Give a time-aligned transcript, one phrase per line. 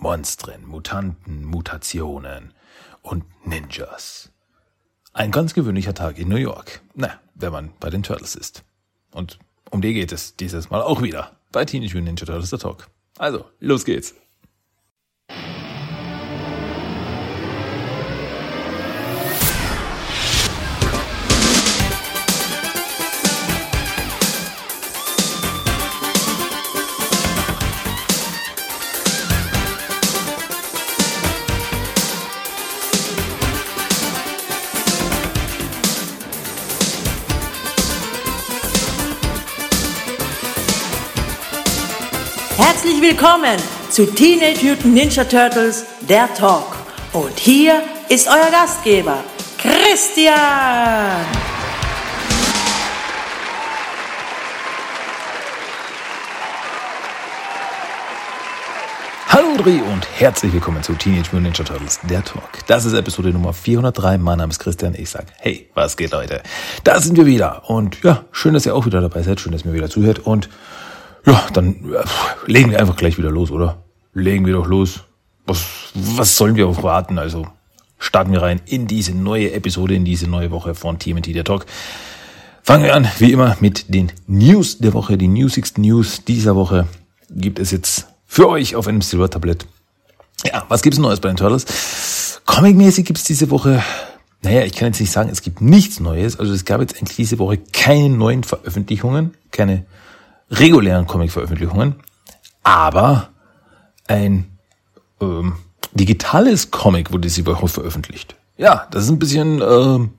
[0.00, 2.54] Monstren, Mutanten, Mutationen
[3.02, 4.30] und Ninjas.
[5.12, 6.80] Ein ganz gewöhnlicher Tag in New York.
[6.94, 8.62] Na, wenn man bei den Turtles ist.
[9.10, 9.38] Und
[9.70, 12.88] um die geht es dieses Mal auch wieder bei Teenage Mutant Ninja Turtles The Talk.
[13.18, 14.14] Also, los geht's.
[43.20, 43.58] Willkommen
[43.90, 46.76] zu Teenage Mutant Ninja Turtles, der Talk.
[47.12, 49.24] Und hier ist euer Gastgeber,
[49.58, 50.36] Christian.
[59.28, 62.64] Hallo Dri und herzlich willkommen zu Teenage Mutant Ninja Turtles, der Talk.
[62.68, 64.18] Das ist Episode Nummer 403.
[64.18, 64.94] Mein Name ist Christian.
[64.94, 66.40] Ich sag, hey, was geht Leute?
[66.84, 67.68] Da sind wir wieder.
[67.68, 69.40] Und ja, schön, dass ihr auch wieder dabei seid.
[69.40, 70.20] Schön, dass ihr mir wieder zuhört.
[70.20, 70.48] Und
[71.26, 72.04] ja, dann äh,
[72.50, 73.82] legen wir einfach gleich wieder los, oder?
[74.14, 75.04] Legen wir doch los.
[75.46, 77.18] Was, was sollen wir auch warten?
[77.18, 77.46] Also
[77.98, 81.66] starten wir rein in diese neue Episode, in diese neue Woche von TMT der Talk.
[82.62, 85.16] Fangen wir an, wie immer, mit den News der Woche.
[85.16, 86.86] Die newsigsten News dieser Woche
[87.30, 89.66] gibt es jetzt für euch auf einem Silver-Tablett.
[90.44, 92.42] Ja, was gibt's Neues bei den Turtles?
[92.44, 93.82] Comic-mäßig gibt's diese Woche,
[94.42, 96.38] naja, ich kann jetzt nicht sagen, es gibt nichts Neues.
[96.38, 99.84] Also es gab jetzt eigentlich diese Woche keine neuen Veröffentlichungen, keine
[100.50, 101.96] regulären Comic-Veröffentlichungen,
[102.62, 103.30] aber
[104.06, 104.58] ein
[105.20, 105.54] ähm,
[105.92, 108.36] digitales Comic wurde diese Woche veröffentlicht.
[108.56, 110.10] Ja, das ist ein bisschen, ähm,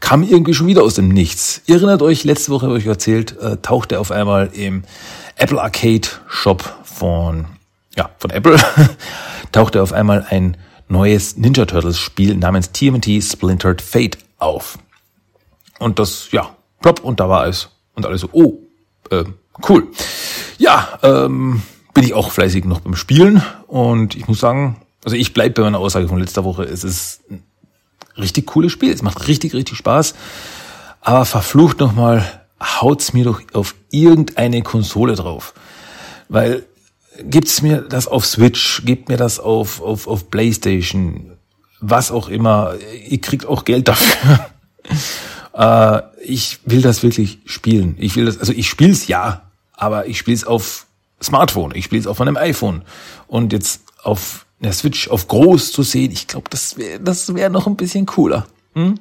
[0.00, 1.62] kam irgendwie schon wieder aus dem Nichts.
[1.66, 4.84] Ihr erinnert euch, letzte Woche habe ich euch erzählt, äh, tauchte auf einmal im
[5.36, 7.46] Apple Arcade Shop von,
[7.96, 8.58] ja, von Apple,
[9.52, 10.56] tauchte auf einmal ein
[10.88, 14.78] neues Ninja Turtles Spiel namens TMT Splintered Fate auf.
[15.78, 17.68] Und das, ja, plopp, und da war alles.
[17.94, 18.58] Und alles so, oh,
[19.10, 19.24] äh,
[19.68, 19.88] Cool.
[20.58, 25.32] Ja, ähm, bin ich auch fleißig noch beim Spielen und ich muss sagen, also ich
[25.32, 26.64] bleibe bei meiner Aussage von letzter Woche.
[26.64, 27.42] Es ist ein
[28.16, 28.92] richtig cooles Spiel.
[28.92, 30.14] Es macht richtig, richtig Spaß.
[31.00, 32.24] Aber verflucht nochmal,
[32.60, 35.54] haut's mir doch auf irgendeine Konsole drauf.
[36.28, 36.64] Weil
[37.22, 41.32] gibt's mir das auf Switch, gebt mir das auf, auf, auf Playstation,
[41.80, 42.74] was auch immer.
[43.06, 44.46] Ihr kriegt auch Geld dafür.
[45.54, 47.96] äh, ich will das wirklich spielen.
[47.98, 49.42] Ich will das, also ich spiel's ja,
[49.72, 50.86] aber ich spiele es auf
[51.22, 52.82] Smartphone, ich spiele es auf einem iPhone.
[53.26, 57.50] Und jetzt auf der Switch auf groß zu sehen, ich glaube, das wäre das wär
[57.50, 58.46] noch ein bisschen cooler.
[58.74, 58.96] Hm?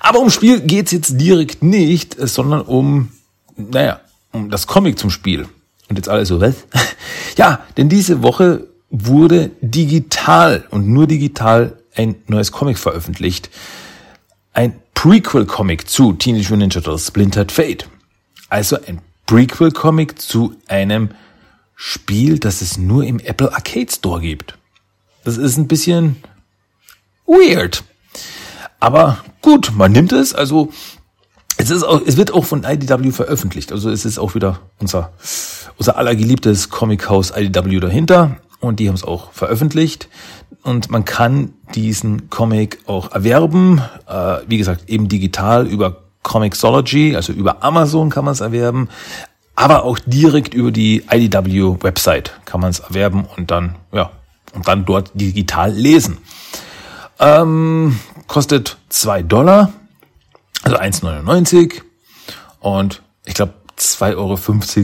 [0.00, 3.10] Aber ums Spiel geht's jetzt direkt nicht, sondern um,
[3.56, 4.00] naja,
[4.32, 5.48] um das Comic zum Spiel.
[5.88, 6.54] Und jetzt alle so, was?
[7.36, 13.50] ja, denn diese Woche wurde digital und nur digital ein neues Comic veröffentlicht.
[14.54, 17.88] Ein Prequel-Comic zu Teenage Mutant Ninja Turtles Splintered Fate.
[18.48, 21.10] Also ein Prequel-Comic zu einem
[21.74, 24.56] Spiel, das es nur im Apple Arcade Store gibt.
[25.24, 26.16] Das ist ein bisschen
[27.26, 27.84] weird.
[28.80, 30.34] Aber gut, man nimmt es.
[30.34, 30.72] Also
[31.56, 33.72] es ist auch, es wird auch von IDW veröffentlicht.
[33.72, 35.12] Also es ist auch wieder unser
[35.78, 40.08] unser allergeliebtes Comichaus IDW dahinter und die haben es auch veröffentlicht
[40.62, 43.82] und man kann diesen Comic auch erwerben.
[44.08, 48.88] Äh, wie gesagt eben digital über Comixology, also über Amazon kann man es erwerben,
[49.54, 54.10] aber auch direkt über die IDW-Website kann man es erwerben und dann, ja,
[54.54, 56.18] und dann dort digital lesen.
[57.18, 59.72] Ähm, kostet zwei Dollar,
[60.62, 61.82] also 1,99
[62.60, 64.36] und ich glaube 2,50 Euro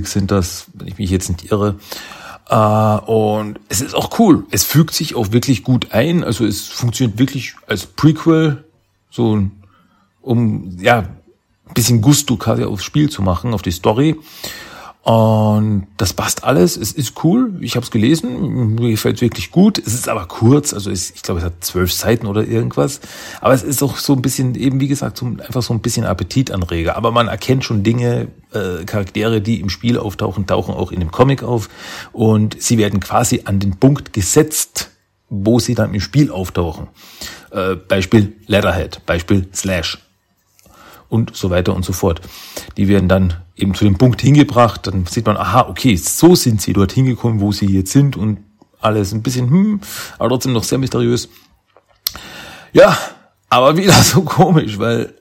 [0.04, 1.76] sind das, wenn ich mich jetzt nicht irre.
[2.48, 4.46] Äh, und es ist auch cool.
[4.50, 6.24] Es fügt sich auch wirklich gut ein.
[6.24, 8.64] Also es funktioniert wirklich als Prequel,
[9.10, 9.42] so
[10.20, 11.08] um ja
[11.74, 14.16] bisschen Gusto quasi aufs Spiel zu machen, auf die Story.
[15.08, 16.76] Und das passt alles.
[16.76, 17.54] Es ist cool.
[17.62, 18.74] Ich habe es gelesen.
[18.74, 19.78] Mir gefällt es wirklich gut.
[19.78, 20.74] Es ist aber kurz.
[20.74, 23.00] Also es, ich glaube, es hat zwölf Seiten oder irgendwas.
[23.40, 26.04] Aber es ist auch so ein bisschen, eben wie gesagt, so, einfach so ein bisschen
[26.04, 26.94] Appetitanreger.
[26.94, 31.10] Aber man erkennt schon Dinge, äh, Charaktere, die im Spiel auftauchen, tauchen auch in dem
[31.10, 31.70] Comic auf.
[32.12, 34.90] Und sie werden quasi an den Punkt gesetzt,
[35.30, 36.88] wo sie dann im Spiel auftauchen.
[37.50, 39.96] Äh, Beispiel Leatherhead, Beispiel Slash
[41.08, 42.20] und so weiter und so fort.
[42.76, 46.60] Die werden dann eben zu dem Punkt hingebracht, dann sieht man, aha, okay, so sind
[46.62, 48.38] sie dort hingekommen, wo sie jetzt sind und
[48.80, 49.80] alles ein bisschen, hm,
[50.18, 51.28] aber trotzdem noch sehr mysteriös.
[52.72, 52.96] Ja,
[53.48, 55.14] aber wieder so komisch, weil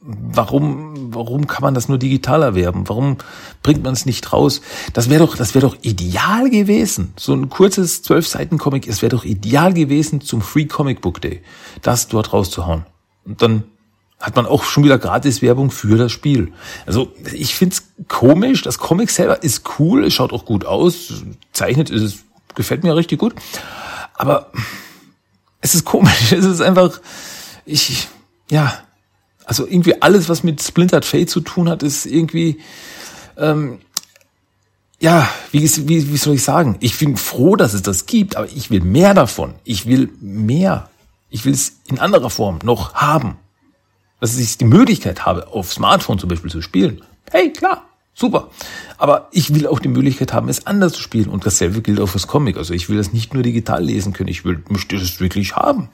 [0.00, 2.88] warum, warum kann man das nur digital erwerben?
[2.88, 3.18] Warum
[3.62, 4.62] bringt man es nicht raus?
[4.94, 7.12] Das wäre doch, das wäre doch ideal gewesen.
[7.16, 11.20] So ein kurzes zwölf Seiten Comic, es wäre doch ideal gewesen zum Free Comic Book
[11.20, 11.42] Day,
[11.82, 12.86] das dort rauszuhauen.
[13.24, 13.64] Und dann
[14.20, 16.52] hat man auch schon wieder gratis Werbung für das Spiel.
[16.84, 18.62] Also ich find's komisch.
[18.62, 22.18] Das Comic selber ist cool, es schaut auch gut aus, zeichnet ist es,
[22.54, 23.34] gefällt mir richtig gut.
[24.14, 24.52] Aber
[25.62, 26.32] es ist komisch.
[26.32, 27.00] Es ist einfach,
[27.64, 28.08] ich,
[28.50, 28.78] ja,
[29.46, 32.60] also irgendwie alles, was mit Splintered Fate zu tun hat, ist irgendwie,
[33.38, 33.78] ähm,
[35.00, 36.76] ja, wie, wie, wie soll ich sagen?
[36.80, 39.54] Ich bin froh, dass es das gibt, aber ich will mehr davon.
[39.64, 40.90] Ich will mehr.
[41.30, 43.38] Ich will es in anderer Form noch haben
[44.20, 47.02] dass ich die Möglichkeit habe, auf Smartphone zum Beispiel zu spielen.
[47.30, 47.84] Hey, klar,
[48.14, 48.50] super.
[48.98, 51.28] Aber ich will auch die Möglichkeit haben, es anders zu spielen.
[51.28, 52.56] Und dasselbe gilt auch fürs Comic.
[52.56, 55.88] Also ich will das nicht nur digital lesen können, ich will, möchte das wirklich haben.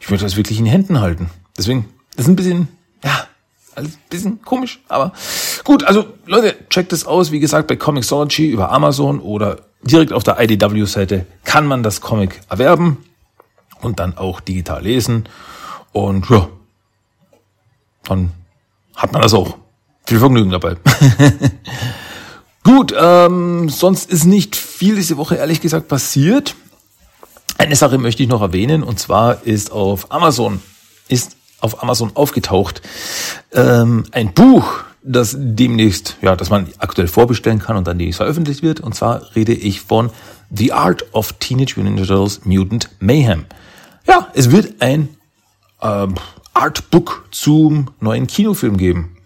[0.00, 1.30] Ich möchte das wirklich in Händen halten.
[1.56, 2.68] Deswegen, das ist ein bisschen,
[3.02, 3.26] ja,
[3.74, 5.12] ein bisschen komisch, aber
[5.64, 7.30] gut, also Leute, checkt es aus.
[7.30, 12.40] Wie gesagt, bei Comixology über Amazon oder direkt auf der IDW-Seite kann man das Comic
[12.48, 12.98] erwerben
[13.80, 15.28] und dann auch digital lesen.
[15.92, 16.48] Und ja,
[18.08, 18.32] dann
[18.94, 19.56] hat man das auch.
[20.06, 20.76] Viel Vergnügen dabei.
[22.64, 26.54] Gut, ähm, sonst ist nicht viel diese Woche ehrlich gesagt passiert.
[27.58, 30.60] Eine Sache möchte ich noch erwähnen und zwar ist auf Amazon
[31.08, 32.82] ist auf Amazon aufgetaucht
[33.52, 38.62] ähm, ein Buch, das demnächst, ja, das man aktuell vorbestellen kann und dann demnächst veröffentlicht
[38.62, 38.80] wird.
[38.80, 40.10] Und zwar rede ich von
[40.50, 43.46] The Art of Teenage Mutant Ninja Turtles Mutant Mayhem.
[44.06, 45.08] Ja, es wird ein
[45.82, 46.16] ähm,
[46.56, 49.16] Artbook zum neuen Kinofilm geben,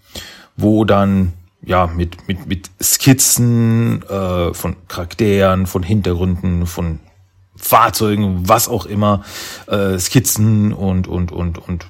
[0.56, 1.32] wo dann
[1.64, 6.98] ja mit mit mit Skizzen äh, von Charakteren, von Hintergründen, von
[7.56, 9.22] Fahrzeugen, was auch immer,
[9.68, 11.86] äh, Skizzen und und und und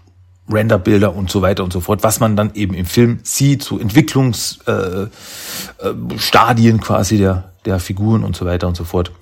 [0.53, 3.79] Renderbilder und so weiter und so fort, was man dann eben im Film sieht, so
[3.79, 5.11] Entwicklungsstadien
[5.77, 9.13] äh, äh, quasi der der Figuren und so weiter und so fort.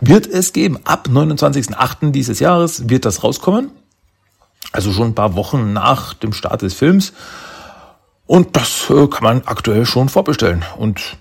[0.00, 0.78] Wird es geben.
[0.84, 2.10] Ab 29.08.
[2.12, 3.70] dieses Jahres wird das rauskommen.
[4.72, 7.12] Also schon ein paar Wochen nach dem Start des Films.
[8.26, 10.64] Und das äh, kann man aktuell schon vorbestellen.
[10.76, 11.16] Und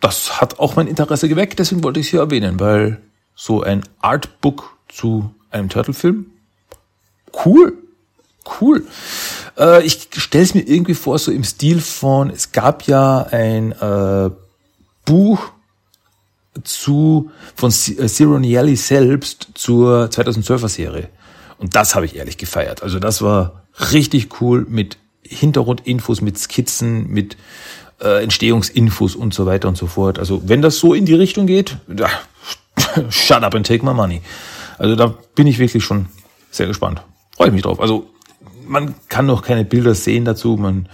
[0.00, 3.00] das hat auch mein Interesse geweckt, deswegen wollte ich es hier erwähnen, weil
[3.36, 6.26] so ein Artbook zu einem Turtle-Film,
[7.44, 7.78] cool,
[8.60, 8.84] cool.
[9.56, 13.72] Äh, ich stelle es mir irgendwie vor, so im Stil von, es gab ja ein
[13.72, 14.30] äh,
[15.04, 15.52] Buch
[16.64, 21.08] zu von Zero Nielli selbst zur 2012er Serie.
[21.62, 22.82] Und das habe ich ehrlich gefeiert.
[22.82, 23.62] Also das war
[23.92, 27.36] richtig cool mit Hintergrundinfos, mit Skizzen, mit
[28.00, 30.18] äh, Entstehungsinfos und so weiter und so fort.
[30.18, 32.08] Also wenn das so in die Richtung geht, da,
[33.10, 34.22] shut up and take my money.
[34.76, 36.06] Also da bin ich wirklich schon
[36.50, 37.00] sehr gespannt.
[37.36, 37.78] Freue ich mich drauf.
[37.78, 38.10] Also
[38.66, 40.56] man kann noch keine Bilder sehen dazu.
[40.56, 40.88] Man,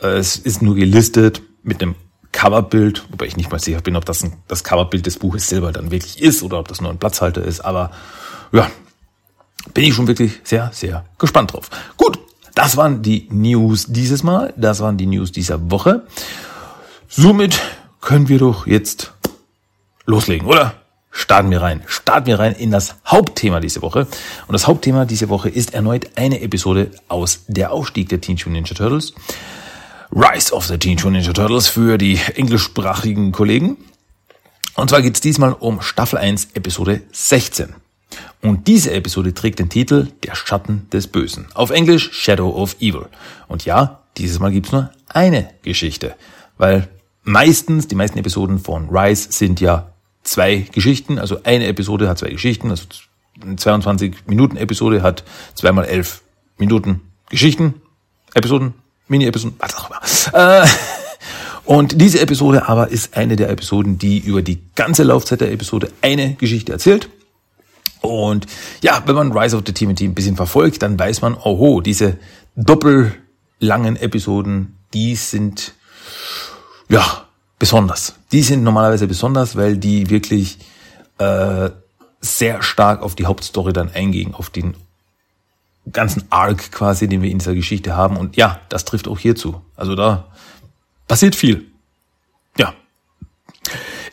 [0.00, 1.96] äh, es ist nur gelistet mit einem
[2.30, 5.72] Coverbild, wobei ich nicht mal sicher bin, ob das ein, das Coverbild des Buches selber
[5.72, 7.64] dann wirklich ist oder ob das nur ein Platzhalter ist.
[7.64, 7.90] Aber
[8.52, 8.70] ja,
[9.74, 11.70] bin ich schon wirklich sehr, sehr gespannt drauf.
[11.96, 12.18] Gut,
[12.54, 14.52] das waren die News dieses Mal.
[14.56, 16.06] Das waren die News dieser Woche.
[17.08, 17.60] Somit
[18.00, 19.12] können wir doch jetzt
[20.06, 20.74] loslegen, oder?
[21.10, 21.82] Starten wir rein.
[21.86, 24.06] Starten wir rein in das Hauptthema diese Woche.
[24.46, 28.70] Und das Hauptthema diese Woche ist erneut eine Episode aus Der Aufstieg der Teenage Mutant
[28.70, 29.12] Ninja Turtles.
[30.10, 33.76] Rise of the Teenage Mutant Ninja Turtles für die englischsprachigen Kollegen.
[34.74, 37.74] Und zwar geht es diesmal um Staffel 1, Episode 16.
[38.40, 41.46] Und diese Episode trägt den Titel Der Schatten des Bösen.
[41.54, 43.06] Auf Englisch Shadow of Evil.
[43.48, 46.14] Und ja, dieses Mal gibt's nur eine Geschichte.
[46.58, 46.88] Weil
[47.22, 49.92] meistens, die meisten Episoden von Rise sind ja
[50.22, 51.18] zwei Geschichten.
[51.18, 52.70] Also eine Episode hat zwei Geschichten.
[52.70, 52.84] Also
[53.40, 56.22] eine 22 Minuten Episode hat zweimal elf
[56.58, 57.00] Minuten
[57.30, 57.74] Geschichten.
[58.34, 58.74] Episoden,
[59.08, 60.62] Mini-Episoden, was auch immer.
[60.62, 60.66] Äh,
[61.64, 65.90] und diese Episode aber ist eine der Episoden, die über die ganze Laufzeit der Episode
[66.00, 67.08] eine Geschichte erzählt.
[68.02, 68.46] Und
[68.82, 72.18] ja, wenn man Rise of the TMT ein bisschen verfolgt, dann weiß man, oho, diese
[72.56, 75.72] doppellangen Episoden, die sind
[76.88, 77.26] ja
[77.58, 78.16] besonders.
[78.32, 80.58] Die sind normalerweise besonders, weil die wirklich
[81.18, 81.70] äh,
[82.20, 84.74] sehr stark auf die Hauptstory dann eingehen, auf den
[85.90, 88.16] ganzen Arc quasi, den wir in dieser Geschichte haben.
[88.16, 89.62] Und ja, das trifft auch hierzu.
[89.76, 90.28] Also da
[91.08, 91.66] passiert viel.
[92.56, 92.74] Ja.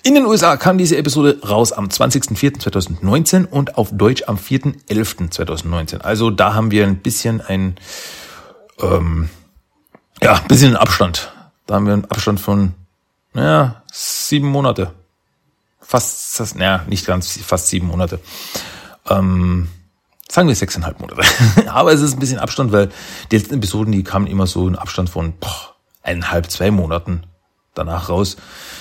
[0.02, 6.00] In den USA kam diese Episode raus am 20.04.2019 und auf Deutsch am 4.11.2019.
[6.00, 7.76] Also da haben wir ein bisschen ein,
[8.80, 9.30] ähm,
[10.22, 11.34] ja, ein bisschen Abstand.
[11.66, 12.76] Da haben wir einen Abstand von,
[13.34, 14.94] naja, sieben Monate.
[15.82, 18.22] Fast, naja, nicht ganz, fast sieben Monate.
[19.10, 19.68] Ähm,
[20.32, 21.24] sagen wir sechseinhalb Monate.
[21.68, 22.90] Aber es ist ein bisschen Abstand, weil
[23.32, 27.24] die letzten Episoden, die kamen immer so in Abstand von boah, eineinhalb, zwei Monaten
[27.74, 28.38] danach raus.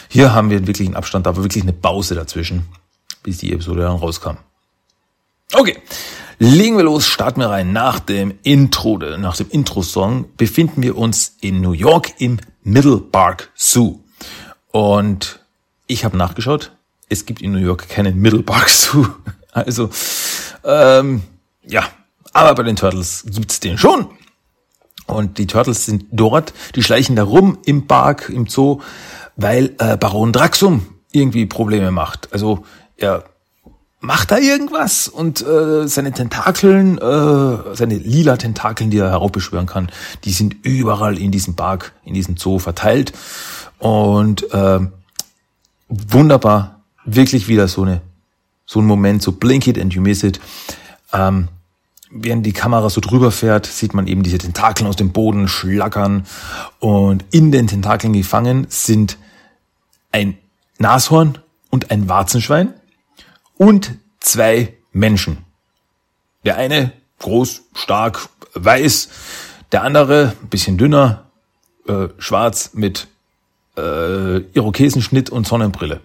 [0.08, 2.66] Hier haben wir wirklich einen Abstand, da war wirklich eine Pause dazwischen,
[3.22, 4.38] bis die Episode dann rauskam.
[5.54, 5.78] Okay,
[6.38, 7.72] legen wir los, starten wir rein.
[7.72, 13.50] Nach dem Intro, nach dem Intro-Song befinden wir uns in New York im Middle Park
[13.56, 14.00] Zoo.
[14.70, 15.40] Und
[15.86, 16.72] ich habe nachgeschaut,
[17.08, 19.06] es gibt in New York keinen Middle Park Zoo.
[19.50, 19.90] Also,
[20.62, 21.22] ähm,
[21.66, 21.88] ja,
[22.32, 24.06] aber bei den Turtles gibt's den schon.
[25.08, 28.80] Und die Turtles sind dort, die schleichen da rum im Park, im Zoo,
[29.36, 32.32] weil äh, Baron Draxum irgendwie Probleme macht.
[32.32, 32.64] Also
[32.96, 33.24] er
[34.00, 39.90] macht da irgendwas und äh, seine Tentakeln, äh, seine lila Tentakeln, die er heraufbeschwören kann,
[40.24, 43.12] die sind überall in diesem Park, in diesem Zoo verteilt.
[43.78, 44.80] Und äh,
[45.88, 48.02] wunderbar, wirklich wieder so eine
[48.68, 50.38] so ein Moment, so blink it and you miss it.
[51.12, 51.48] Ähm,
[52.10, 56.26] während die Kamera so drüber fährt, sieht man eben diese Tentakeln aus dem Boden schlackern
[56.78, 59.18] und in den Tentakeln gefangen sind
[60.12, 60.38] ein
[60.78, 61.38] Nashorn
[61.70, 62.74] und ein Warzenschwein
[63.56, 65.38] und zwei Menschen.
[66.44, 69.08] Der eine groß, stark, weiß,
[69.72, 71.26] der andere bisschen dünner,
[71.86, 73.08] äh, schwarz mit
[73.76, 76.00] äh, Irokesenschnitt und Sonnenbrille.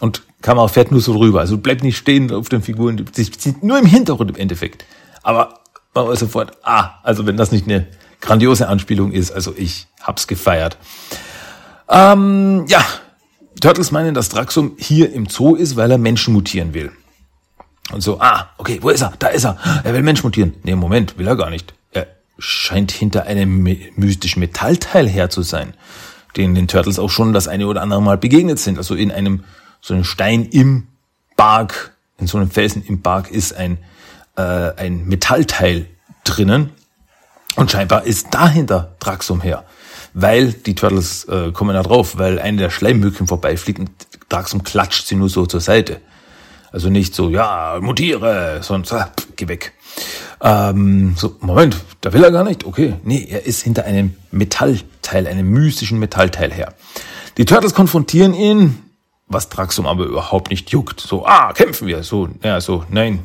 [0.00, 3.62] Und Kamera fährt nur so drüber, also bleibt nicht stehen auf den Figuren, sie sind
[3.62, 4.84] nur im Hintergrund im Endeffekt.
[5.22, 5.60] Aber
[5.94, 7.86] man weiß sofort, ah, also wenn das nicht eine
[8.20, 10.78] grandiose Anspielung ist, also ich hab's gefeiert.
[11.88, 12.84] Ähm, ja,
[13.60, 16.92] Turtles meinen, dass Draxum hier im Zoo ist, weil er Menschen mutieren will.
[17.90, 19.12] Und so, ah, okay, wo ist er?
[19.18, 19.58] Da ist er.
[19.84, 20.54] Er will Mensch mutieren.
[20.62, 21.74] Nee, Moment, will er gar nicht.
[21.90, 22.06] Er
[22.38, 23.62] scheint hinter einem
[23.96, 25.74] mystischen Metallteil her zu sein,
[26.36, 28.78] den den Turtles auch schon das eine oder andere Mal begegnet sind.
[28.78, 29.44] Also in einem,
[29.80, 30.86] so einem Stein im
[31.36, 33.78] Bark, in so einem Felsen im Bark ist ein
[34.36, 35.86] äh, ein Metallteil
[36.24, 36.70] drinnen
[37.56, 39.64] und scheinbar ist dahinter Draxum her.
[40.14, 43.90] Weil die Turtles äh, kommen da drauf, weil eine der Schleimmücken vorbeifliegt und
[44.28, 46.00] Draxum klatscht sie nur so zur Seite.
[46.70, 49.72] Also nicht so, ja, mutiere, sondern ah, geh weg.
[50.40, 52.64] Ähm, so, Moment, da will er gar nicht.
[52.64, 56.74] Okay, nee, er ist hinter einem Metallteil, einem mystischen Metallteil her.
[57.36, 58.78] Die Turtles konfrontieren ihn,
[59.28, 61.00] was Draxum aber überhaupt nicht juckt.
[61.00, 62.02] So, ah, kämpfen wir.
[62.02, 63.20] So, ja, so, nein,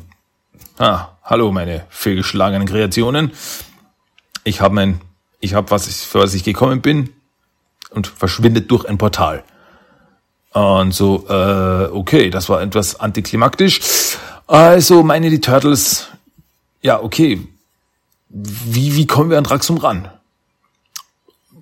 [0.80, 3.32] Ah, hallo meine fehlgeschlagenen Kreationen.
[4.44, 5.00] Ich habe mein,
[5.40, 7.12] ich habe was ich, für was ich gekommen bin
[7.90, 9.42] und verschwindet durch ein Portal.
[10.52, 13.80] Und so, äh, okay, das war etwas antiklimaktisch.
[14.46, 16.10] Also meine die Turtles,
[16.80, 17.44] ja okay,
[18.28, 20.08] wie wie kommen wir an Draxum ran?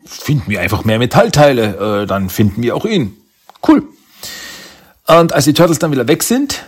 [0.04, 3.16] Finden wir einfach mehr Metallteile, äh, dann finden wir auch ihn.
[3.66, 3.82] Cool.
[5.06, 6.66] Und als die Turtles dann wieder weg sind,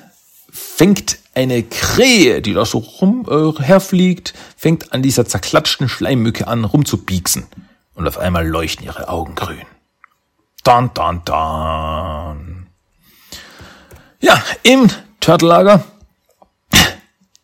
[0.78, 6.64] fängt eine Krähe, die da so rum äh, herfliegt, fängt an dieser zerklatschten Schleimmücke an,
[6.64, 7.49] rumzubieksen.
[7.94, 9.66] Und auf einmal leuchten ihre Augen grün.
[10.62, 12.68] Dann, dann, dann.
[14.20, 15.82] Ja, im Turtellager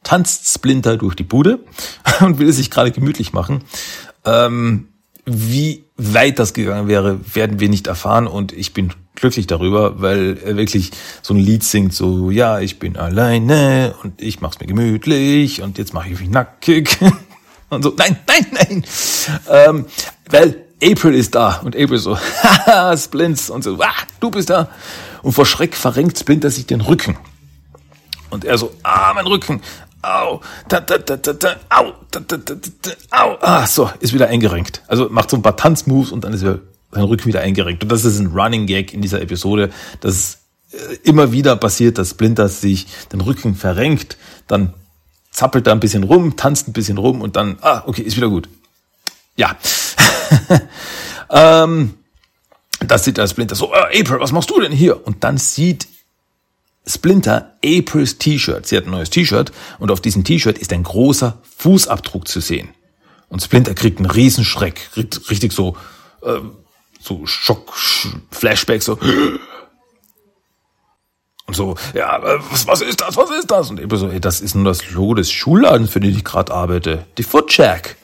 [0.05, 1.59] tanzt Splinter durch die Bude
[2.21, 3.64] und will sich gerade gemütlich machen.
[4.25, 4.94] Ähm,
[5.26, 8.26] wie weit das gegangen wäre, werden wir nicht erfahren.
[8.26, 10.90] Und ich bin glücklich darüber, weil er wirklich
[11.23, 15.78] so ein Lied singt, so, ja, ich bin alleine und ich mach's mir gemütlich und
[15.78, 16.99] jetzt mache ich mich nackig.
[17.71, 18.85] Und so, nein, nein, nein,
[19.49, 19.87] ähm,
[20.31, 21.61] weil April ist da.
[21.64, 24.69] Und April so, haha, Splints und so, ah, du bist da.
[25.23, 27.16] Und vor Schreck verrenkt Splinter sich den Rücken.
[28.31, 29.61] Und er so, ah, mein Rücken,
[30.04, 34.12] au, ta, ta, ta, ta, ta, au, ta, ta, ta, ta, au, ah, so, ist
[34.12, 34.82] wieder eingerenkt.
[34.87, 36.61] Also macht so ein paar Tanzmoves und dann ist er
[36.92, 37.82] sein Rücken wieder eingerenkt.
[37.82, 39.70] Und das ist ein Running Gag in dieser Episode,
[40.00, 40.38] dass
[40.73, 44.75] äh, immer wieder passiert, dass Splinter sich den Rücken verrenkt, dann
[45.30, 48.28] zappelt er ein bisschen rum, tanzt ein bisschen rum und dann, ah, okay, ist wieder
[48.28, 48.49] gut.
[49.37, 49.56] Ja.
[51.30, 51.94] ähm,
[52.87, 55.06] das sieht der Splinter so, äh, April, was machst du denn hier?
[55.06, 55.88] Und dann sieht
[56.87, 58.67] Splinter Aprils T-Shirt.
[58.67, 62.69] Sie hat ein neues T-Shirt und auf diesem T-Shirt ist ein großer Fußabdruck zu sehen.
[63.29, 65.76] Und Splinter kriegt einen Riesenschreck, kriegt richtig so,
[66.23, 66.41] äh,
[67.00, 67.75] so Schock,
[68.31, 68.99] Flashback, so.
[71.47, 73.71] Und so, ja, was, was ist das, was ist das?
[73.71, 76.53] Und April so, ey, das ist nur das Logo des Schulladens, für den ich gerade
[76.53, 77.07] arbeite.
[77.19, 77.97] Die Footjack.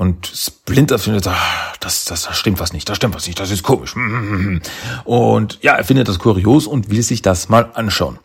[0.00, 3.50] Und Splinter findet, ach, das, das, das stimmt was nicht, das stimmt was nicht, das
[3.50, 3.94] ist komisch.
[5.04, 8.18] Und ja, er findet das kurios und will sich das mal anschauen.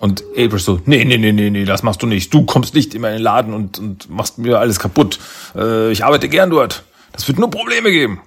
[0.00, 2.34] Und April so, nee, nee, nee, nee, nee, das machst du nicht.
[2.34, 5.18] Du kommst nicht in meinen Laden und, und machst mir alles kaputt.
[5.56, 6.84] Äh, ich arbeite gern dort.
[7.12, 8.20] Das wird nur Probleme geben.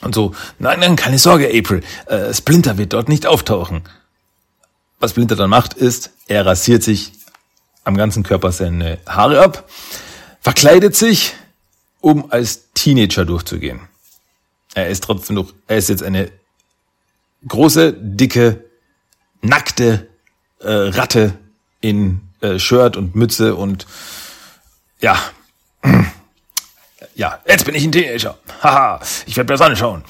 [0.00, 1.82] Und so, nein, nein, keine Sorge, April.
[2.06, 3.82] Äh, Splinter wird dort nicht auftauchen.
[5.00, 7.12] Was Splinter dann macht, ist, er rasiert sich
[7.84, 9.68] am ganzen Körper seine Haare ab,
[10.40, 11.34] verkleidet sich,
[12.04, 13.80] um als Teenager durchzugehen.
[14.74, 16.30] er ist trotzdem noch, er ist jetzt eine
[17.48, 18.62] große, dicke,
[19.40, 20.06] nackte
[20.60, 21.38] äh, Ratte
[21.80, 23.86] in äh, Shirt und Mütze und
[25.00, 25.18] ja,
[27.14, 28.36] ja, jetzt bin ich ein Teenager.
[28.62, 30.04] Haha, ich werde mir das anschauen.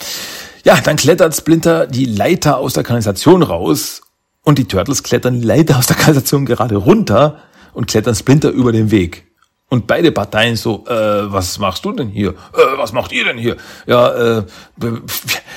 [0.65, 4.03] Ja, dann klettert Splinter die Leiter aus der Kanalisation raus
[4.43, 7.41] und die Turtles klettern die Leiter aus der Kanalisation gerade runter
[7.73, 9.27] und klettern Splinter über den Weg.
[9.71, 12.30] Und beide Parteien so, äh, was machst du denn hier?
[12.52, 13.56] Äh, was macht ihr denn hier?
[13.87, 14.42] Ja, äh,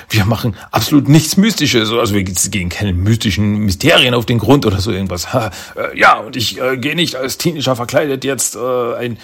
[0.10, 1.92] wir machen absolut nichts Mystisches.
[1.92, 5.34] Also wir gehen keine mystischen Mysterien auf den Grund oder so irgendwas.
[5.34, 9.18] Ha, äh, ja, und ich äh, gehe nicht als Teenager verkleidet jetzt äh, ein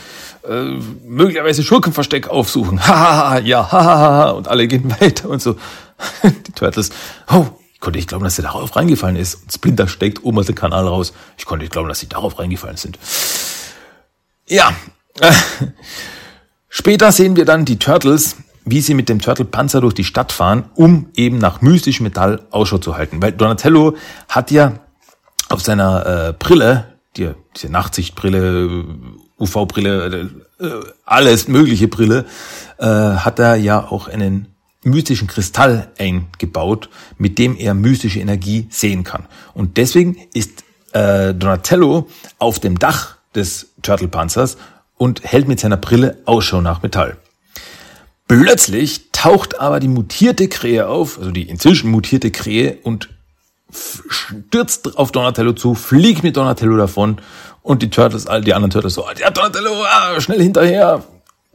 [0.47, 0.63] äh,
[1.07, 2.85] möglicherweise Schurkenversteck aufsuchen.
[2.85, 5.55] Haha, ja, haha, und alle gehen weiter und so.
[6.23, 6.91] Die Turtles,
[7.31, 9.39] oh, ich konnte nicht glauben, dass sie darauf reingefallen ist.
[9.51, 11.13] Splinter steckt oben aus dem Kanal raus.
[11.37, 12.99] Ich konnte nicht glauben, dass sie darauf reingefallen sind.
[14.47, 14.73] Ja.
[16.69, 20.69] Später sehen wir dann die Turtles, wie sie mit dem Turtle-Panzer durch die Stadt fahren,
[20.75, 23.21] um eben nach mystischem Metall Ausschau zu halten.
[23.21, 23.95] Weil Donatello
[24.29, 24.79] hat ja
[25.49, 28.85] auf seiner äh, Brille, die, diese Nachtsichtbrille,
[29.37, 30.65] UV-Brille, äh,
[31.05, 32.25] alles mögliche Brille,
[32.79, 34.47] äh, hat er ja auch einen
[34.83, 39.27] mystischen Kristall eingebaut, mit dem er mystische Energie sehen kann.
[39.53, 42.07] Und deswegen ist äh, Donatello
[42.39, 44.57] auf dem Dach des Turtle-Panzers
[44.97, 47.17] und hält mit seiner Brille Ausschau nach Metall.
[48.27, 53.09] Plötzlich taucht aber die mutierte Krähe auf, also die inzwischen mutierte Krähe und
[53.71, 57.17] stürzt auf Donatello zu, fliegt mit Donatello davon
[57.61, 61.03] und die Turtles, all die anderen Turtles so, ja Donatello, ah, schnell hinterher.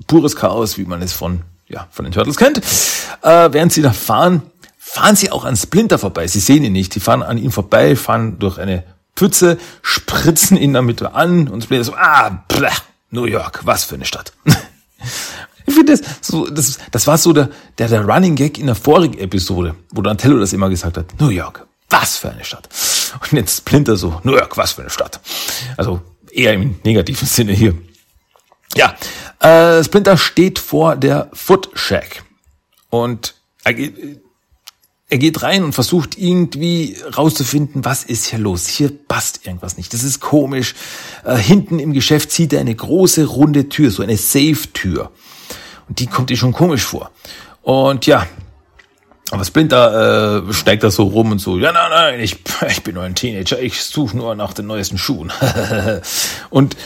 [0.07, 2.59] Pures Chaos, wie man es von, ja, von den Turtles kennt.
[2.59, 4.43] Äh, während sie da fahren,
[4.79, 6.27] fahren sie auch an Splinter vorbei.
[6.27, 6.93] Sie sehen ihn nicht.
[6.93, 8.85] Sie fahren an ihm vorbei, fahren durch eine
[9.19, 12.71] Pfütze, spritzen ihn damit an und Splinter so, ah, bleh,
[13.11, 14.33] New York, was für eine Stadt.
[15.67, 18.77] ich finde das so, das, das war so der, der, der Running Gag in der
[18.77, 22.69] vorigen Episode, wo Dantello das immer gesagt hat, New York, was für eine Stadt.
[23.21, 25.21] Und jetzt Splinter so, New York, was für eine Stadt.
[25.77, 27.75] Also eher im negativen Sinne hier.
[28.77, 28.95] Ja,
[29.41, 32.23] äh, Splinter steht vor der Foot Shack
[32.89, 34.21] und geht,
[35.11, 38.67] er geht rein und versucht irgendwie rauszufinden, was ist hier los.
[38.67, 39.95] Hier passt irgendwas nicht.
[39.95, 40.75] Das ist komisch.
[41.25, 45.11] Äh, hinten im Geschäft sieht er eine große runde Tür, so eine Safe-Tür.
[45.89, 47.11] Und die kommt ihm schon komisch vor.
[47.63, 48.27] Und ja,
[49.31, 52.37] aber Splinter äh, steigt da so rum und so, ja, nein, nein, ich,
[52.69, 55.33] ich bin nur ein Teenager, ich suche nur nach den neuesten Schuhen.
[56.51, 56.77] und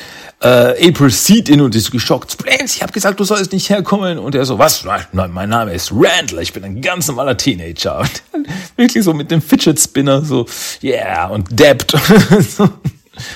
[0.43, 2.33] äh, April sieht ihn und ist geschockt.
[2.33, 4.19] Splins, ich habe gesagt, du sollst nicht herkommen.
[4.19, 4.85] Und er so, was?
[4.85, 8.01] Nein, mein Name ist Randall, ich bin ein ganz normaler Teenager.
[8.33, 10.47] Und wirklich so mit dem Fidget Spinner so,
[10.83, 11.49] yeah, und
[12.49, 12.69] so,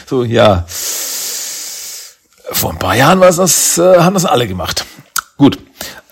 [0.07, 0.65] so, ja.
[2.53, 4.85] Vor ein paar Jahren war das, äh, haben das alle gemacht.
[5.37, 5.59] Gut.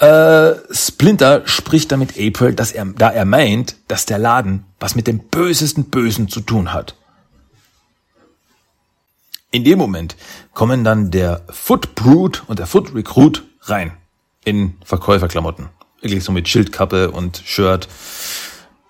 [0.01, 5.07] Äh, Splinter spricht damit April, dass er, da er meint, dass der Laden was mit
[5.07, 6.95] dem bösesten Bösen zu tun hat.
[9.55, 10.17] In dem Moment
[10.53, 13.93] kommen dann der Foot Brute und der Foot Recruit rein
[14.45, 15.69] in Verkäuferklamotten.
[16.01, 17.87] Wirklich so mit Schildkappe und Shirt.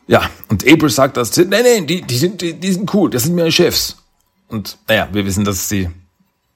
[0.06, 3.24] Ja, und April sagt das, nee, nee, die, die sind, die, die sind cool, das
[3.24, 3.98] sind meine Chefs.
[4.48, 5.90] Und naja, wir wissen, dass sie,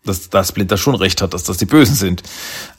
[0.06, 2.22] dass da Splinter schon recht hat, dass das die Bösen sind.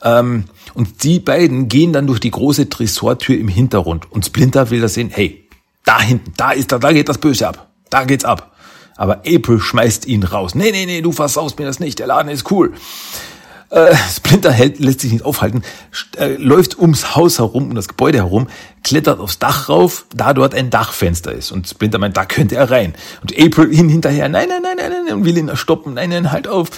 [0.02, 4.12] Ähm, und die beiden gehen dann durch die große Tresortür im Hintergrund.
[4.12, 5.48] Und Splinter will das sehen, hey,
[5.86, 7.70] da hinten, da ist da, da geht das Böse ab.
[7.92, 8.56] Da geht's ab
[9.00, 10.56] aber April schmeißt ihn raus.
[10.56, 12.74] Nee, nee, nee, du versaust mir das nicht, der Laden ist cool.
[13.70, 15.64] Äh, Splinter hält, lässt sich nicht aufhalten,
[16.18, 18.50] äh, läuft ums Haus herum, um das Gebäude herum,
[18.84, 21.54] klettert aufs Dach rauf, da dort ein Dachfenster ist.
[21.54, 22.94] Und Splinter meint, da könnte er rein.
[23.22, 26.34] Und April ihn hinterher, nein, nein, nein, nein, nein, und will ihn stoppen, nein, nein,
[26.34, 26.70] halt auf.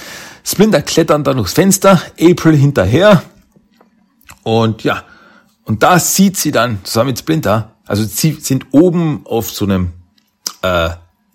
[0.43, 3.23] Splinter klettert dann durchs Fenster, April hinterher.
[4.43, 5.05] Und ja,
[5.63, 9.93] und da sieht sie dann zusammen mit Splinter, also sie sind oben auf so einem
[10.61, 10.89] äh,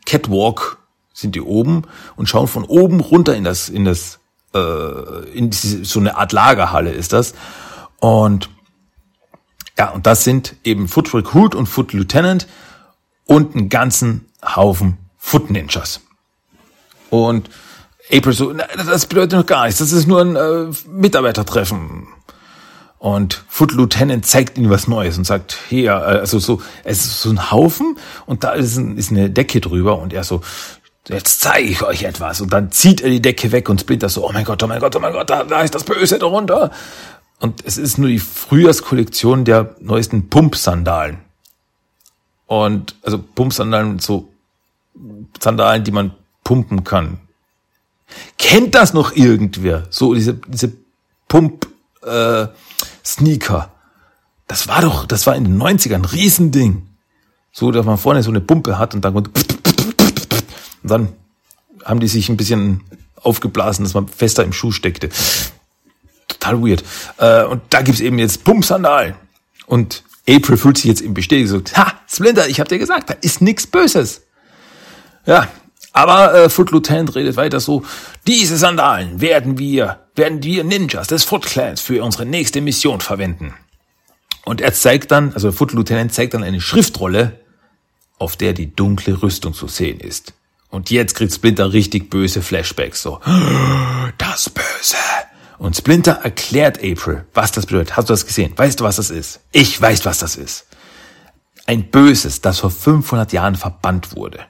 [0.06, 0.78] Catwalk
[1.12, 1.82] sind die oben
[2.16, 4.18] und schauen von oben runter in das, in das,
[4.54, 7.34] äh, in diese, so eine Art Lagerhalle ist das.
[8.00, 8.50] Und
[9.78, 12.46] ja, und das sind eben Foot Recruit und Foot Lieutenant
[13.26, 16.00] und einen ganzen Haufen Foot Ninjas.
[17.10, 17.50] Und
[18.12, 22.08] April so, das bedeutet noch gar nichts, das ist nur ein äh, Mitarbeitertreffen.
[22.98, 27.20] Und Foot Lieutenant zeigt ihnen was Neues und sagt, hier, äh, also so, es ist
[27.22, 30.40] so ein Haufen und da ist, ein, ist eine Decke drüber und er so,
[31.08, 32.40] jetzt zeige ich euch etwas.
[32.40, 34.80] Und dann zieht er die Decke weg und Splinter so, oh mein Gott, oh mein
[34.80, 36.70] Gott, oh mein Gott, da, da ist das Böse darunter.
[37.38, 41.18] Und es ist nur die Frühjahrskollektion der neuesten Pumpsandalen.
[42.46, 44.28] Und, also Pumpsandalen, so
[45.40, 46.12] Sandalen, die man
[46.44, 47.18] pumpen kann.
[48.38, 49.86] Kennt das noch irgendwer?
[49.90, 50.72] So diese, diese
[51.28, 51.66] Pump,
[52.02, 52.46] äh,
[53.06, 53.72] Sneaker.
[54.48, 56.86] Das war doch, das war in den 90ern ein Riesending.
[57.52, 59.30] So, dass man vorne so eine Pumpe hat und dann, und
[60.82, 61.12] dann
[61.84, 62.82] haben die sich ein bisschen
[63.22, 65.08] aufgeblasen, dass man fester im Schuh steckte.
[66.28, 66.84] Total weird.
[67.18, 69.14] Äh, und da gibt's eben jetzt Pumpsandalen.
[69.66, 73.14] Und April fühlt sich jetzt im bestätigt so, ha, Splinter, ich hab dir gesagt, da
[73.20, 74.22] ist nix Böses.
[75.24, 75.48] Ja,
[75.92, 77.84] aber äh, Foot Lieutenant redet weiter so,
[78.26, 83.54] diese Sandalen werden wir, werden wir Ninjas des Foot Clans für unsere nächste Mission verwenden.
[84.44, 87.40] Und er zeigt dann, also Foot Lieutenant zeigt dann eine Schriftrolle,
[88.18, 90.34] auf der die dunkle Rüstung zu sehen ist.
[90.70, 93.20] Und jetzt kriegt Splinter richtig böse Flashbacks, so,
[94.18, 94.96] das Böse.
[95.58, 97.96] Und Splinter erklärt April, was das bedeutet.
[97.96, 98.52] Hast du das gesehen?
[98.56, 99.40] Weißt du, was das ist?
[99.52, 100.66] Ich weiß, was das ist.
[101.66, 104.46] Ein Böses, das vor 500 Jahren verbannt wurde.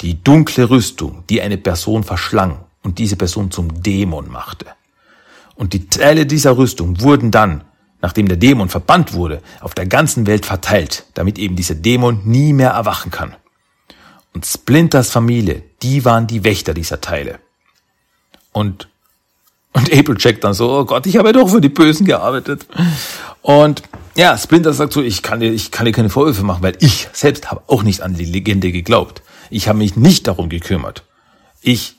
[0.00, 4.66] Die dunkle Rüstung, die eine Person verschlang und diese Person zum Dämon machte.
[5.60, 7.64] Und die Teile dieser Rüstung wurden dann,
[8.00, 12.54] nachdem der Dämon verbannt wurde, auf der ganzen Welt verteilt, damit eben dieser Dämon nie
[12.54, 13.36] mehr erwachen kann.
[14.32, 17.40] Und Splinters Familie, die waren die Wächter dieser Teile.
[18.52, 18.88] Und,
[19.74, 22.66] und April checkt dann so, oh Gott, ich habe ja doch für die Bösen gearbeitet.
[23.42, 23.82] Und
[24.16, 27.08] ja, Splinter sagt so, ich kann dir, ich kann dir keine Vorwürfe machen, weil ich
[27.12, 29.20] selbst habe auch nicht an die Legende geglaubt.
[29.50, 31.04] Ich habe mich nicht darum gekümmert.
[31.60, 31.96] Ich,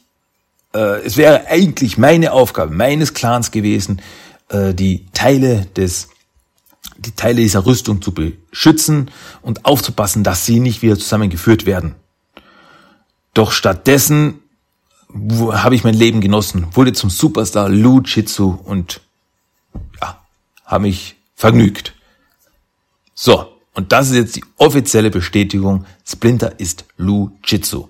[0.74, 4.02] äh, es wäre eigentlich meine Aufgabe, meines Clans gewesen,
[4.50, 6.10] äh, die Teile des,
[6.98, 11.96] die Teile dieser Rüstung zu beschützen und aufzupassen, dass sie nicht wieder zusammengeführt werden.
[13.34, 14.40] Doch stattdessen
[15.14, 19.02] habe ich mein Leben genossen, wurde zum Superstar Lu Jitsu und
[20.02, 20.22] ja,
[20.66, 21.94] habe mich vergnügt.
[23.14, 27.88] So, und das ist jetzt die offizielle Bestätigung, Splinter ist Lu Jitsu.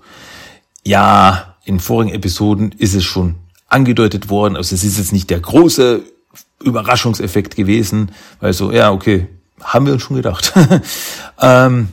[0.83, 3.35] Ja, in vorigen Episoden ist es schon
[3.67, 6.03] angedeutet worden, also es ist jetzt nicht der große
[6.63, 9.27] Überraschungseffekt gewesen, weil so, ja, okay,
[9.61, 10.53] haben wir uns schon gedacht.
[11.41, 11.89] ähm,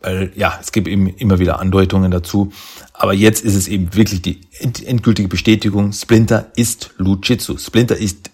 [0.00, 2.52] weil ja, es gibt eben immer wieder Andeutungen dazu.
[2.92, 7.56] Aber jetzt ist es eben wirklich die endgültige Bestätigung, Splinter ist Lujitsu.
[7.58, 8.30] Splinter ist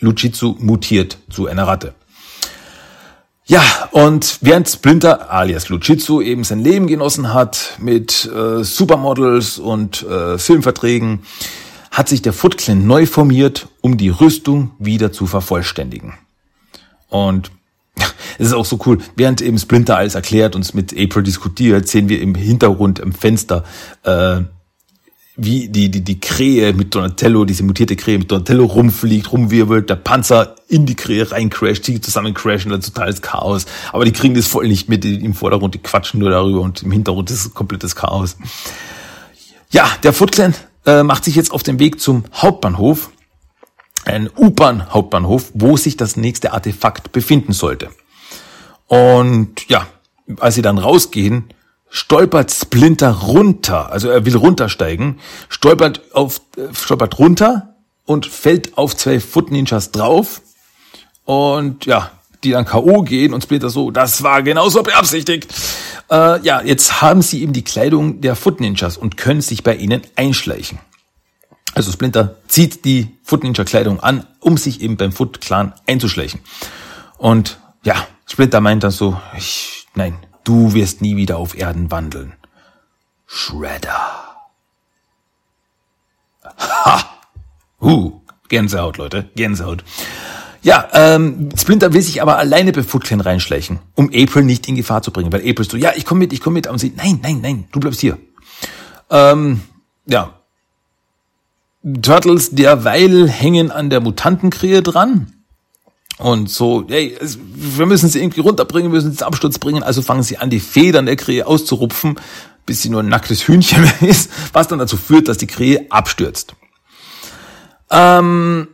[0.00, 1.94] Lujitsu mutiert zu einer Ratte.
[3.46, 10.02] Ja, und während Splinter alias Lujitsu eben sein Leben genossen hat mit äh, Supermodels und
[10.02, 11.20] äh, Filmverträgen,
[11.90, 16.14] hat sich der Foot Clan neu formiert, um die Rüstung wieder zu vervollständigen.
[17.08, 17.50] Und
[18.38, 22.08] es ist auch so cool, während eben Splinter alles erklärt und mit April diskutiert, sehen
[22.08, 23.62] wir im Hintergrund im Fenster,
[24.04, 24.40] äh,
[25.36, 29.96] wie die, die, die Krähe mit Donatello, diese mutierte Krähe mit Donatello rumfliegt, rumwirbelt, der
[29.96, 33.66] Panzer in die Krähe reincrasht, die zusammen crashen, dann totales Chaos.
[33.92, 36.92] Aber die kriegen das voll nicht mit im Vordergrund, die quatschen nur darüber und im
[36.92, 38.36] Hintergrund ist komplettes Chaos.
[39.70, 40.54] Ja, der Foot Clan
[40.86, 43.10] äh, macht sich jetzt auf den Weg zum Hauptbahnhof,
[44.04, 47.88] ein U-Bahn-Hauptbahnhof, wo sich das nächste Artefakt befinden sollte.
[48.86, 49.88] Und ja,
[50.38, 51.46] als sie dann rausgehen,
[51.94, 58.96] stolpert Splinter runter, also er will runtersteigen, stolpert auf, äh, stolpert runter und fällt auf
[58.96, 60.42] zwei Foot Ninjas drauf
[61.24, 62.10] und ja,
[62.42, 63.02] die dann K.O.
[63.02, 65.54] gehen und Splinter so, das war genauso beabsichtigt.
[66.10, 69.76] Äh, ja, jetzt haben sie eben die Kleidung der Foot Ninjas und können sich bei
[69.76, 70.80] ihnen einschleichen.
[71.74, 76.40] Also Splinter zieht die Foot Ninja Kleidung an, um sich eben beim Foot Clan einzuschleichen.
[77.18, 82.34] Und ja, Splinter meint dann so, ich, nein, du wirst nie wieder auf Erden wandeln.
[83.26, 84.36] Shredder.
[86.58, 87.04] Ha!
[87.80, 89.84] Uh, Gänsehaut, Leute, Gänsehaut.
[90.62, 95.02] Ja, ähm, Splinter will sich aber alleine bei Foot reinschleichen, um April nicht in Gefahr
[95.02, 97.20] zu bringen, weil April so, ja, ich komme mit, ich komme mit, und sie, nein,
[97.22, 98.16] nein, nein, du bleibst hier.
[99.10, 99.60] Ähm,
[100.06, 100.38] ja.
[102.00, 105.33] Turtles derweil hängen an der Mutantenkrähe dran
[106.18, 110.22] und so, hey, wir müssen sie irgendwie runterbringen, müssen sie zum Absturz bringen, also fangen
[110.22, 112.20] sie an, die Federn der Krähe auszurupfen,
[112.66, 116.54] bis sie nur ein nacktes Hühnchen ist, was dann dazu führt, dass die Krähe abstürzt.
[117.90, 118.68] Ähm,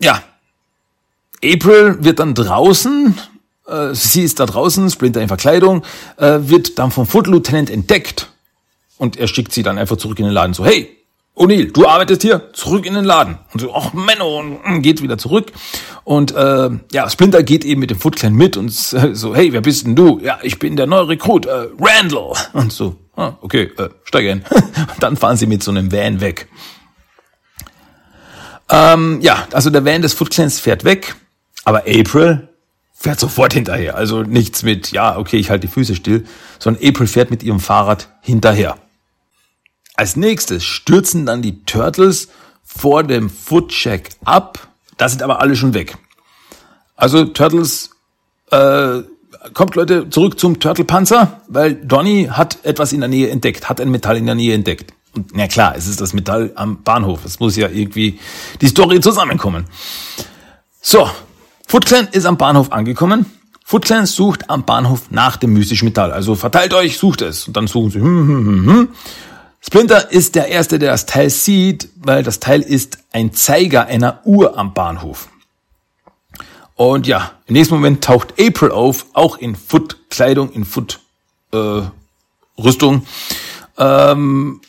[0.00, 0.22] ja.
[1.42, 3.16] April wird dann draußen,
[3.66, 5.84] äh, sie ist da draußen, Splinter in Verkleidung,
[6.16, 8.30] äh, wird dann vom Foot Lieutenant entdeckt.
[8.96, 10.54] Und er schickt sie dann einfach zurück in den Laden.
[10.54, 10.97] So, hey,
[11.38, 13.38] O'Neill, du arbeitest hier, zurück in den Laden.
[13.52, 15.52] Und so, ach Menno, und geht wieder zurück.
[16.04, 19.60] Und äh, ja, Splinter geht eben mit dem Foot Clan mit und so, hey, wer
[19.60, 20.18] bist denn du?
[20.20, 22.32] Ja, ich bin der neue Rekrut, äh, Randall.
[22.52, 24.44] Und so, ah, okay, äh, steig ein.
[25.00, 26.48] dann fahren sie mit so einem Van weg.
[28.70, 31.14] Ähm, ja, also der Van des Foot Clans fährt weg,
[31.64, 32.48] aber April
[32.92, 33.96] fährt sofort hinterher.
[33.96, 36.24] Also nichts mit, ja, okay, ich halte die Füße still,
[36.58, 38.76] sondern April fährt mit ihrem Fahrrad hinterher.
[39.98, 42.28] Als nächstes stürzen dann die Turtles
[42.62, 44.68] vor dem Footcheck ab.
[44.96, 45.98] Da sind aber alle schon weg.
[46.94, 47.90] Also Turtles
[48.52, 49.00] äh,
[49.54, 53.90] kommt Leute zurück zum Turtle-Panzer, weil Donny hat etwas in der Nähe entdeckt, hat ein
[53.90, 54.94] Metall in der Nähe entdeckt.
[55.16, 57.24] Und na klar, es ist das Metall am Bahnhof.
[57.24, 58.20] Es muss ja irgendwie
[58.60, 59.64] die Story zusammenkommen.
[60.80, 61.10] So,
[61.66, 63.26] Foot Clan ist am Bahnhof angekommen.
[63.64, 66.12] Foot Clan sucht am Bahnhof nach dem mystischen Metall.
[66.12, 67.48] Also verteilt euch, sucht es.
[67.48, 67.98] Und dann suchen sie.
[67.98, 68.88] Hm, hm, hm, hm.
[69.60, 74.20] Splinter ist der Erste, der das Teil sieht, weil das Teil ist ein Zeiger einer
[74.24, 75.28] Uhr am Bahnhof.
[76.74, 83.06] Und ja, im nächsten Moment taucht April auf, auch in Foot-Kleidung, in Foot-Rüstung.
[83.76, 84.60] Äh, ähm,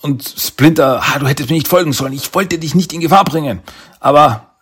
[0.00, 2.12] und Splinter, ah, du hättest mir nicht folgen sollen.
[2.12, 3.62] Ich wollte dich nicht in Gefahr bringen.
[3.98, 4.52] Aber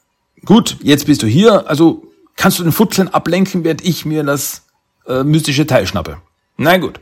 [0.47, 1.69] gut, jetzt bist du hier.
[1.69, 4.63] Also kannst du den Footclan ablenken, während ich mir das
[5.07, 6.17] äh, mystische Teil schnappe.
[6.57, 7.01] Na gut.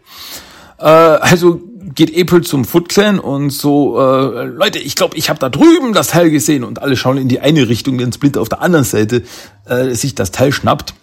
[0.79, 1.61] Äh, also
[1.95, 5.92] geht April zum Foot Clan und so, äh, Leute, ich glaube, ich habe da drüben
[5.92, 8.85] das Teil gesehen und alle schauen in die eine Richtung, den Splinter auf der anderen
[8.85, 9.23] Seite
[9.66, 10.95] äh, sich das Teil schnappt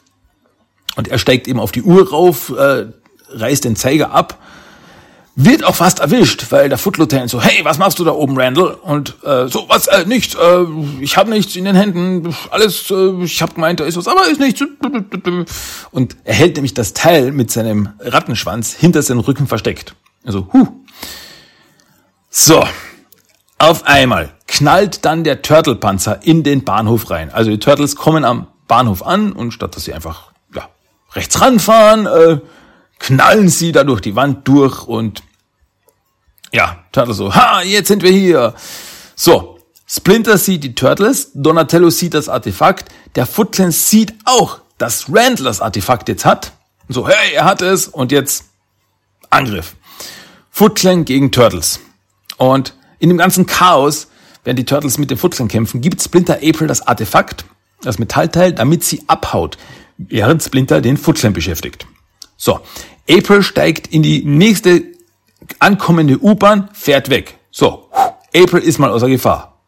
[0.95, 2.85] und er steigt eben auf die Uhr rauf, äh,
[3.31, 4.39] reißt den Zeiger ab,
[5.35, 8.37] wird auch fast erwischt, weil der Foot Lieutenant so, hey, was machst du da oben,
[8.37, 8.73] Randall?
[8.73, 10.65] Und äh, so, was, äh, nichts, äh,
[10.99, 14.27] ich habe nichts in den Händen, alles, äh, ich habe gemeint, da ist was, aber
[14.29, 14.61] ist nichts.
[15.91, 19.95] Und er hält nämlich das Teil mit seinem Rattenschwanz hinter seinem Rücken versteckt.
[20.23, 20.67] Also, huh.
[22.29, 22.65] So.
[23.57, 27.29] Auf einmal knallt dann der Turtle-Panzer in den Bahnhof rein.
[27.29, 30.69] Also die Turtles kommen am Bahnhof an und statt dass sie einfach ja,
[31.13, 32.39] rechts ranfahren, äh,
[32.99, 35.23] knallen sie da durch die Wand durch und
[36.51, 38.55] ja, Turtle so, ha, jetzt sind wir hier.
[39.15, 45.09] So, Splinter sieht die Turtles, Donatello sieht das Artefakt, der Foot Clan sieht auch, dass
[45.09, 46.53] Randall das Artefakt jetzt hat.
[46.87, 48.45] so, hey, er hat es und jetzt
[49.29, 49.75] Angriff.
[50.49, 51.79] Foot Clan gegen Turtles.
[52.37, 54.07] Und in dem ganzen Chaos,
[54.43, 57.45] während die Turtles mit dem Foot Clan kämpfen, gibt Splinter April das Artefakt,
[57.81, 59.57] das Metallteil, damit sie abhaut,
[59.97, 61.87] während Splinter den Foot Clan beschäftigt.
[62.37, 62.59] So,
[63.09, 64.83] April steigt in die nächste
[65.59, 67.37] ankommende U-Bahn, fährt weg.
[67.51, 67.89] So,
[68.35, 69.59] April ist mal außer Gefahr.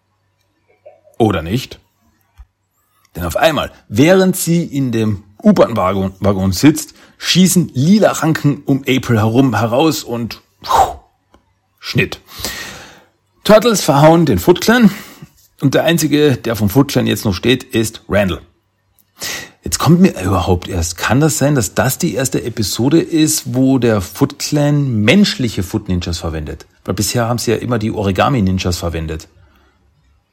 [1.18, 1.80] Oder nicht?
[3.16, 9.58] Denn auf einmal, während sie in dem U-Bahn-Waggon sitzt, schießen lila Ranken um April herum
[9.58, 10.42] heraus und
[11.80, 12.20] Schnitt.
[13.44, 14.92] Turtles verhauen den Foot Clan
[15.62, 18.42] und der einzige, der vom Foot Clan jetzt noch steht, ist Randall.
[19.64, 23.78] Jetzt kommt mir überhaupt erst, kann das sein, dass das die erste Episode ist, wo
[23.78, 26.66] der Foot Clan menschliche Foot Ninjas verwendet?
[26.84, 29.28] Weil bisher haben sie ja immer die Origami Ninjas verwendet.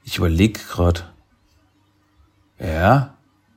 [0.05, 1.03] Ich überlege gerade.
[2.59, 3.15] Ja,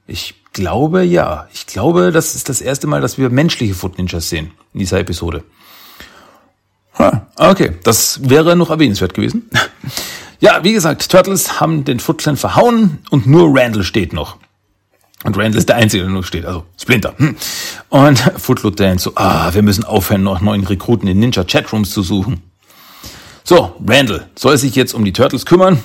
[0.07, 1.47] ich glaube ja.
[1.53, 4.99] Ich glaube, das ist das erste Mal, dass wir menschliche Foot Ninjas sehen in dieser
[4.99, 5.45] Episode.
[7.35, 9.49] Okay, das wäre noch erwähnenswert gewesen.
[10.39, 14.37] Ja, wie gesagt, Turtles haben den Foot Clan verhauen und nur Randall steht noch.
[15.23, 17.13] Und Randall ist der Einzige, der noch steht, also Splinter.
[17.17, 17.35] Hm.
[17.89, 22.01] Und Foot Lieutenant so, ah, wir müssen aufhören, noch neuen Rekruten in Ninja Chatrooms zu
[22.01, 22.41] suchen.
[23.43, 25.77] So, Randall soll sich jetzt um die Turtles kümmern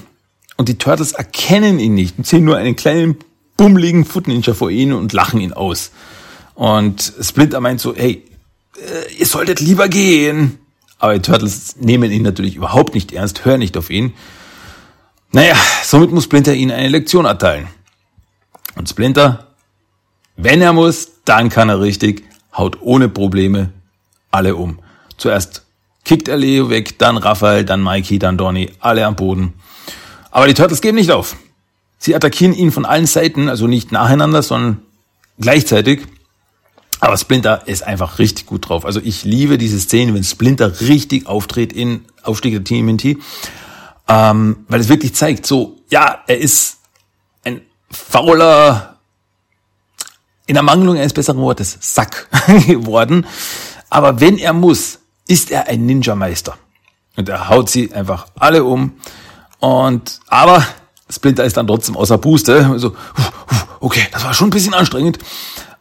[0.56, 3.16] und die Turtles erkennen ihn nicht und sehen nur einen kleinen,
[3.58, 5.90] bummeligen Foot Ninja vor ihnen und lachen ihn aus.
[6.54, 8.24] Und Splinter meint so, hey,
[8.76, 10.58] äh, ihr solltet lieber gehen.
[10.98, 14.14] Aber die Turtles nehmen ihn natürlich überhaupt nicht ernst, hören nicht auf ihn.
[15.32, 15.54] Naja,
[15.84, 17.68] somit muss Splinter ihnen eine Lektion erteilen.
[18.76, 19.48] Und Splinter,
[20.36, 22.24] wenn er muss, dann kann er richtig,
[22.56, 23.72] haut ohne Probleme
[24.30, 24.78] alle um.
[25.16, 25.64] Zuerst
[26.04, 29.54] kickt er Leo weg, dann Raphael, dann Mikey, dann Donny, alle am Boden.
[30.30, 31.36] Aber die Turtles geben nicht auf.
[31.98, 34.82] Sie attackieren ihn von allen Seiten, also nicht nacheinander, sondern
[35.38, 36.02] gleichzeitig.
[37.00, 38.84] Aber Splinter ist einfach richtig gut drauf.
[38.84, 43.18] Also ich liebe diese Szene, wenn Splinter richtig auftritt in Aufstieg der TMNT,
[44.08, 46.78] ähm, weil es wirklich zeigt, so, ja, er ist
[47.44, 48.96] ein fauler,
[50.46, 52.28] in der Mangelung eines besseren Wortes, Sack
[52.66, 53.26] geworden.
[53.90, 56.56] Aber wenn er muss, ist er ein Ninja-Meister.
[57.16, 58.94] Und er haut sie einfach alle um.
[59.58, 60.64] Und, aber
[61.10, 62.78] Splinter ist dann trotzdem außer Puste.
[62.78, 62.94] So,
[63.80, 65.18] okay, das war schon ein bisschen anstrengend.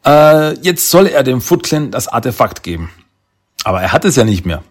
[0.06, 2.92] Äh, jetzt soll er dem Foot Clan das Artefakt geben.
[3.64, 4.64] Aber er hat es ja nicht mehr.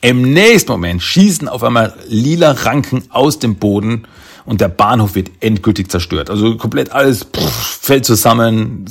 [0.00, 4.06] Im nächsten Moment schießen auf einmal lila Ranken aus dem Boden
[4.44, 6.30] und der Bahnhof wird endgültig zerstört.
[6.30, 8.84] Also komplett alles pff, fällt zusammen,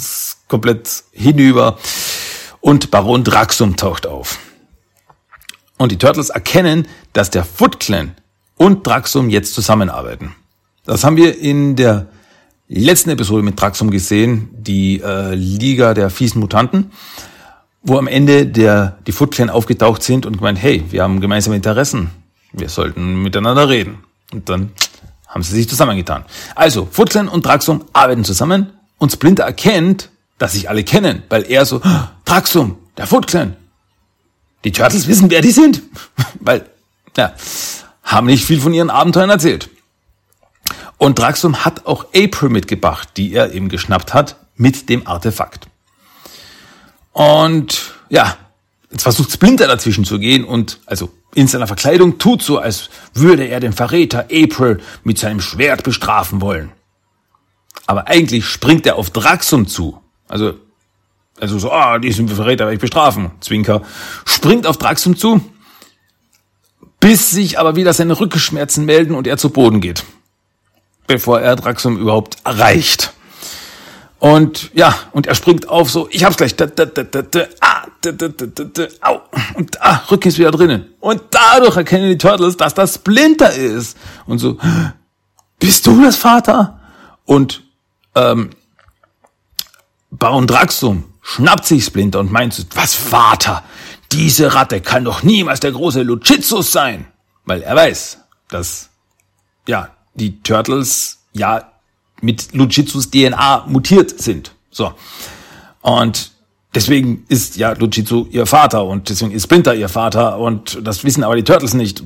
[0.47, 1.77] komplett hinüber
[2.59, 4.39] und Baron Draxum taucht auf.
[5.77, 8.15] Und die Turtles erkennen, dass der Foot Clan
[8.57, 10.35] und Draxum jetzt zusammenarbeiten.
[10.83, 12.07] Das haben wir in der
[12.67, 16.91] letzten Episode mit Traxum gesehen, die äh, Liga der fiesen Mutanten,
[17.81, 21.55] wo am Ende der, die Foot Clan aufgetaucht sind und gemeint, hey, wir haben gemeinsame
[21.55, 22.09] Interessen,
[22.51, 23.99] wir sollten miteinander reden.
[24.33, 24.71] Und dann
[25.27, 26.25] haben sie sich zusammengetan.
[26.55, 31.49] Also, Foot Clan und Traxum arbeiten zusammen Und Splinter erkennt, dass sich alle kennen, weil
[31.49, 31.81] er so,
[32.25, 33.55] Traxum, der Foot Clan.
[34.63, 35.81] Die Turtles wissen, wer die sind,
[36.39, 36.65] weil,
[37.15, 37.33] ja,
[38.03, 39.69] haben nicht viel von ihren Abenteuern erzählt.
[40.97, 45.67] Und Draxum hat auch April mitgebracht, die er eben geschnappt hat mit dem Artefakt.
[47.13, 48.37] Und ja,
[48.91, 53.45] jetzt versucht Splinter dazwischen zu gehen und also in seiner Verkleidung tut so, als würde
[53.45, 56.71] er den Verräter April mit seinem Schwert bestrafen wollen.
[57.85, 60.01] Aber eigentlich springt er auf Draxum zu.
[60.27, 60.55] Also,
[61.39, 63.31] also so, ah, diesen Verräter werde ich bestrafen.
[63.39, 63.81] Zwinker.
[64.25, 65.41] Springt auf Draxum zu,
[66.99, 70.03] bis sich aber wieder seine Rückenschmerzen melden und er zu Boden geht.
[71.07, 73.13] Bevor er Draxum überhaupt erreicht.
[74.19, 76.55] Und ja, und er springt auf so, ich hab's gleich.
[76.55, 79.21] Da, da, da, da, da, ah, da, da, da, da, da, au.
[79.53, 80.93] Und ah, Rücken ist wieder drinnen.
[80.99, 83.97] Und dadurch erkennen die Turtles, dass das Splinter ist.
[84.25, 84.57] Und so,
[85.59, 86.79] bist du das Vater?
[87.25, 87.63] Und
[88.15, 88.49] ähm,
[90.09, 93.63] Baron Draxum schnappt sich Splinter und meint, was Vater?
[94.11, 97.05] Diese Ratte kann doch niemals der große Luchitsus sein.
[97.45, 98.89] Weil er weiß, dass,
[99.67, 101.71] ja, die Turtles ja
[102.21, 104.51] mit Luchitsus DNA mutiert sind.
[104.71, 104.93] So.
[105.81, 106.31] Und
[106.75, 111.23] deswegen ist ja Luchitsu ihr Vater und deswegen ist Splinter ihr Vater und das wissen
[111.23, 112.03] aber die Turtles nicht.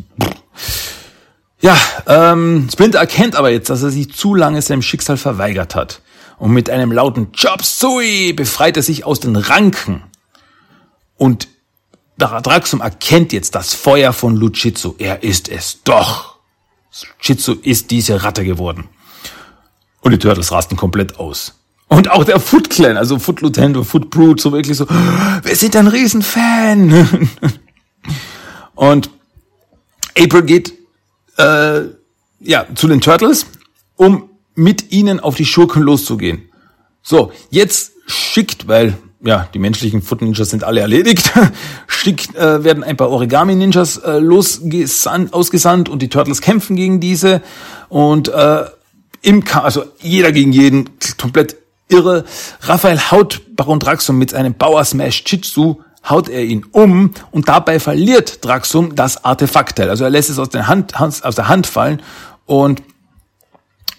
[1.61, 6.01] Ja, ähm, Splinter erkennt aber jetzt, dass er sich zu lange seinem Schicksal verweigert hat.
[6.37, 10.01] Und mit einem lauten Chop Sui befreit er sich aus den Ranken.
[11.17, 11.47] Und
[12.17, 14.95] Draxum erkennt jetzt das Feuer von Luchitsu.
[14.97, 16.30] Er ist es doch.
[17.17, 18.89] Luchitsu ist diese Ratte geworden.
[20.01, 21.53] Und die Turtles rasten komplett aus.
[21.87, 24.87] Und auch der Foot Clan, also Foot Lieutenant und Foot Brute, so wirklich so,
[25.43, 27.29] wir sind ein Riesenfan.
[28.75, 29.09] und
[30.17, 30.73] April geht
[31.37, 31.81] äh,
[32.39, 33.45] ja zu den Turtles,
[33.95, 36.49] um mit ihnen auf die Schurken loszugehen.
[37.01, 41.31] So, jetzt schickt, weil ja, die menschlichen Foot Ninjas sind alle erledigt.
[41.87, 46.99] Schickt äh, werden ein paar Origami Ninjas äh, losgesandt, ausgesandt und die Turtles kämpfen gegen
[46.99, 47.41] diese
[47.89, 48.65] und äh,
[49.21, 51.57] im Ka also jeder gegen jeden, komplett
[51.87, 52.25] irre.
[52.61, 57.79] Raphael haut Baron Draxum mit einem Bauer Smash Chitsu haut er ihn um und dabei
[57.79, 59.89] verliert Draxum das Artefaktteil.
[59.89, 62.01] Also er lässt es aus der Hand, aus der Hand fallen
[62.47, 62.81] und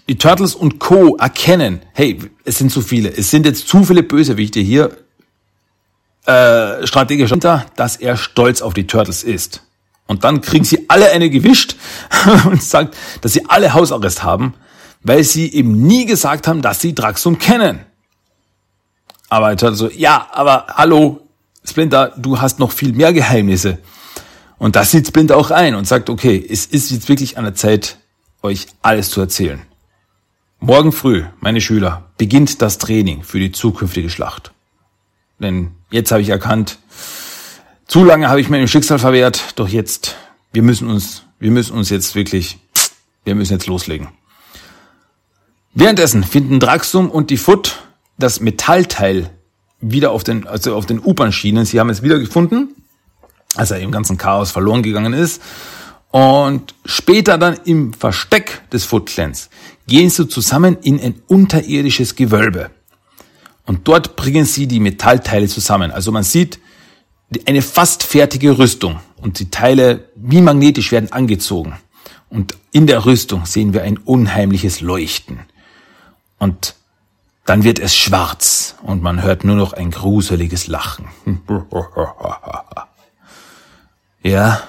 [0.09, 1.17] die Turtles und Co.
[1.17, 4.91] erkennen, hey, es sind zu viele, es sind jetzt zu viele Bösewichte hier,
[6.27, 9.63] äh, strategisch hinter, dass er stolz auf die Turtles ist.
[10.07, 11.77] Und dann kriegen sie alle eine gewischt
[12.45, 14.55] und sagt, dass sie alle Hausarrest haben,
[15.03, 17.81] weil sie eben nie gesagt haben, dass sie Draxum kennen.
[19.29, 21.27] Aber er hat so, ja, aber hallo,
[21.65, 23.79] Splinter, du hast noch viel mehr Geheimnisse.
[24.59, 27.55] Und das sieht Splinter auch ein und sagt, okay, es ist jetzt wirklich an der
[27.55, 27.97] Zeit,
[28.43, 29.63] euch alles zu erzählen.
[30.61, 34.53] Morgen früh, meine Schüler, beginnt das Training für die zukünftige Schlacht.
[35.43, 36.79] Denn jetzt habe ich erkannt,
[37.87, 40.17] zu lange habe ich mir im Schicksal verwehrt, doch jetzt,
[40.53, 42.59] wir müssen uns, wir müssen uns jetzt wirklich,
[43.25, 44.09] wir müssen jetzt loslegen.
[45.75, 47.83] Währenddessen finden Draxum und die Foot
[48.19, 49.31] das Metallteil
[49.81, 51.65] wieder auf den, also auf den U-Bahn-Schienen.
[51.65, 52.75] Sie haben es wieder gefunden,
[53.57, 55.43] als er im ganzen Chaos verloren gegangen ist.
[56.11, 59.49] Und später dann im Versteck des Foot Clans
[59.89, 62.71] gehen sie zusammen in ein unterirdisches Gewölbe.
[63.67, 65.91] Und dort bringen sie die Metallteile zusammen.
[65.91, 66.59] Also man sieht
[67.47, 71.79] eine fast fertige Rüstung und die Teile wie magnetisch werden angezogen.
[72.29, 75.41] Und in der Rüstung sehen wir ein unheimliches Leuchten.
[76.39, 76.75] Und
[77.45, 81.07] dann wird es schwarz und man hört nur noch ein gruseliges Lachen.
[84.23, 84.63] ja,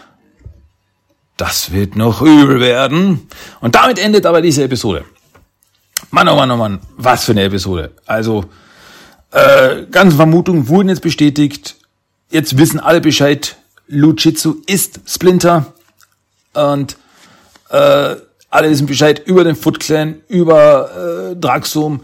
[1.38, 3.28] das wird noch übel werden.
[3.62, 5.06] Und damit endet aber diese Episode.
[6.12, 7.94] Mann, oh Mann, oh Mann, was für eine Episode.
[8.06, 8.46] Also,
[9.34, 11.76] äh, ganze Vermutungen wurden jetzt bestätigt.
[12.30, 13.58] Jetzt wissen alle Bescheid.
[13.88, 15.74] Luchitsu ist Splinter.
[16.54, 16.98] Und
[17.70, 18.16] äh,
[18.50, 22.02] alle wissen Bescheid über den Foot Clan, über äh, Draxum.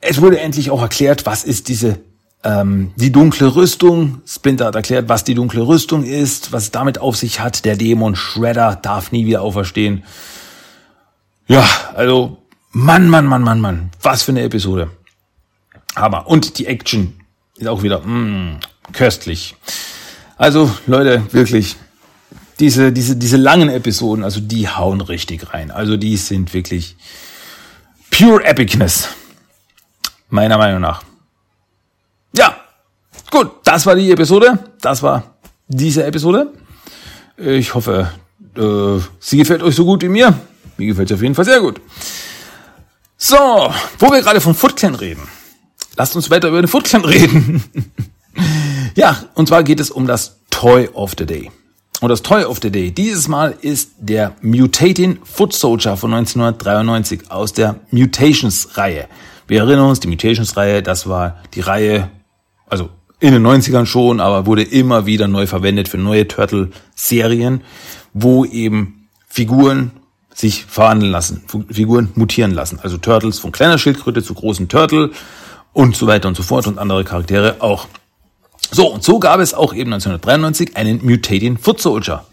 [0.00, 1.98] Es wurde endlich auch erklärt, was ist diese
[2.42, 4.22] ähm, die dunkle Rüstung.
[4.26, 7.66] Splinter hat erklärt, was die dunkle Rüstung ist, was es damit auf sich hat.
[7.66, 10.04] Der Dämon Shredder darf nie wieder auferstehen.
[11.46, 12.38] Ja, also
[12.72, 14.90] Mann, Mann, Mann, Mann, Mann, was für eine Episode.
[15.94, 17.20] Aber und die Action
[17.56, 18.60] ist auch wieder mm,
[18.92, 19.56] köstlich.
[20.36, 21.76] Also Leute, wirklich
[22.58, 25.70] diese, diese, diese langen Episoden, also die hauen richtig rein.
[25.70, 26.96] Also die sind wirklich
[28.10, 29.08] pure Epicness.
[30.28, 31.02] Meiner Meinung nach.
[32.36, 32.56] Ja,
[33.30, 34.58] gut, das war die Episode.
[34.80, 35.34] Das war
[35.68, 36.52] diese Episode.
[37.36, 38.12] Ich hoffe,
[38.56, 40.38] äh, sie gefällt euch so gut wie mir.
[40.76, 41.80] Mir gefällt sie auf jeden Fall sehr gut.
[43.16, 43.36] So,
[43.98, 45.26] wo wir gerade vom Foot Clan reden.
[46.00, 47.62] Lasst uns weiter über den Foot Clan reden.
[48.96, 51.50] ja, und zwar geht es um das Toy of the Day.
[52.00, 57.30] Und das Toy of the Day dieses Mal ist der Mutating Foot Soldier von 1993
[57.30, 59.08] aus der Mutations-Reihe.
[59.46, 62.08] Wir erinnern uns, die Mutations-Reihe, das war die Reihe,
[62.66, 62.88] also
[63.18, 67.60] in den 90ern schon, aber wurde immer wieder neu verwendet für neue Turtle-Serien,
[68.14, 69.90] wo eben Figuren
[70.34, 72.78] sich verwandeln lassen, Figuren mutieren lassen.
[72.82, 75.10] Also Turtles von kleiner Schildkröte zu großen Turtle
[75.72, 77.86] und so weiter und so fort und andere Charaktere auch.
[78.72, 82.24] So, und so gab es auch eben 1993 einen Mutating Foot Soldier.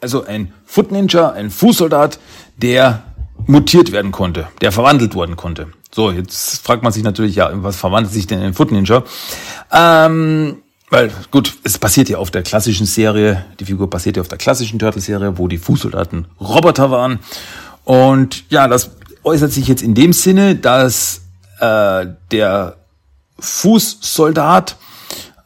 [0.00, 2.18] Also ein Foot Ninja, ein Fußsoldat,
[2.56, 3.02] der
[3.46, 5.68] mutiert werden konnte, der verwandelt worden konnte.
[5.90, 9.02] So, jetzt fragt man sich natürlich, ja, was verwandelt sich denn in Foot Ninja?
[9.72, 10.58] Ähm,
[10.90, 14.38] weil, gut, es basiert ja auf der klassischen Serie, die Figur basiert ja auf der
[14.38, 17.18] klassischen Turtle-Serie, wo die Fußsoldaten Roboter waren.
[17.84, 18.90] Und ja, das
[19.24, 21.22] äußert sich jetzt in dem Sinne, dass
[21.60, 22.76] äh, der
[23.38, 24.76] Fußsoldat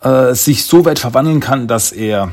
[0.00, 2.32] äh, sich so weit verwandeln kann, dass er,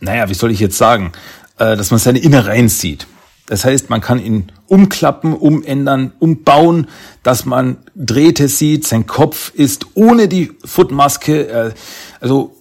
[0.00, 1.12] naja, wie soll ich jetzt sagen,
[1.58, 3.06] äh, dass man seine Innereien sieht.
[3.46, 6.88] Das heißt, man kann ihn umklappen, umändern, umbauen,
[7.22, 8.86] dass man Drähte sieht.
[8.86, 11.48] Sein Kopf ist ohne die Footmaske.
[11.48, 11.74] Äh,
[12.20, 12.56] also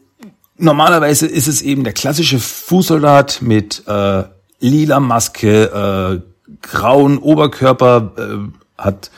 [0.57, 4.23] normalerweise ist es eben der klassische Fußsoldat mit äh,
[4.59, 9.09] lila Maske, äh, grauen Oberkörper, äh, hat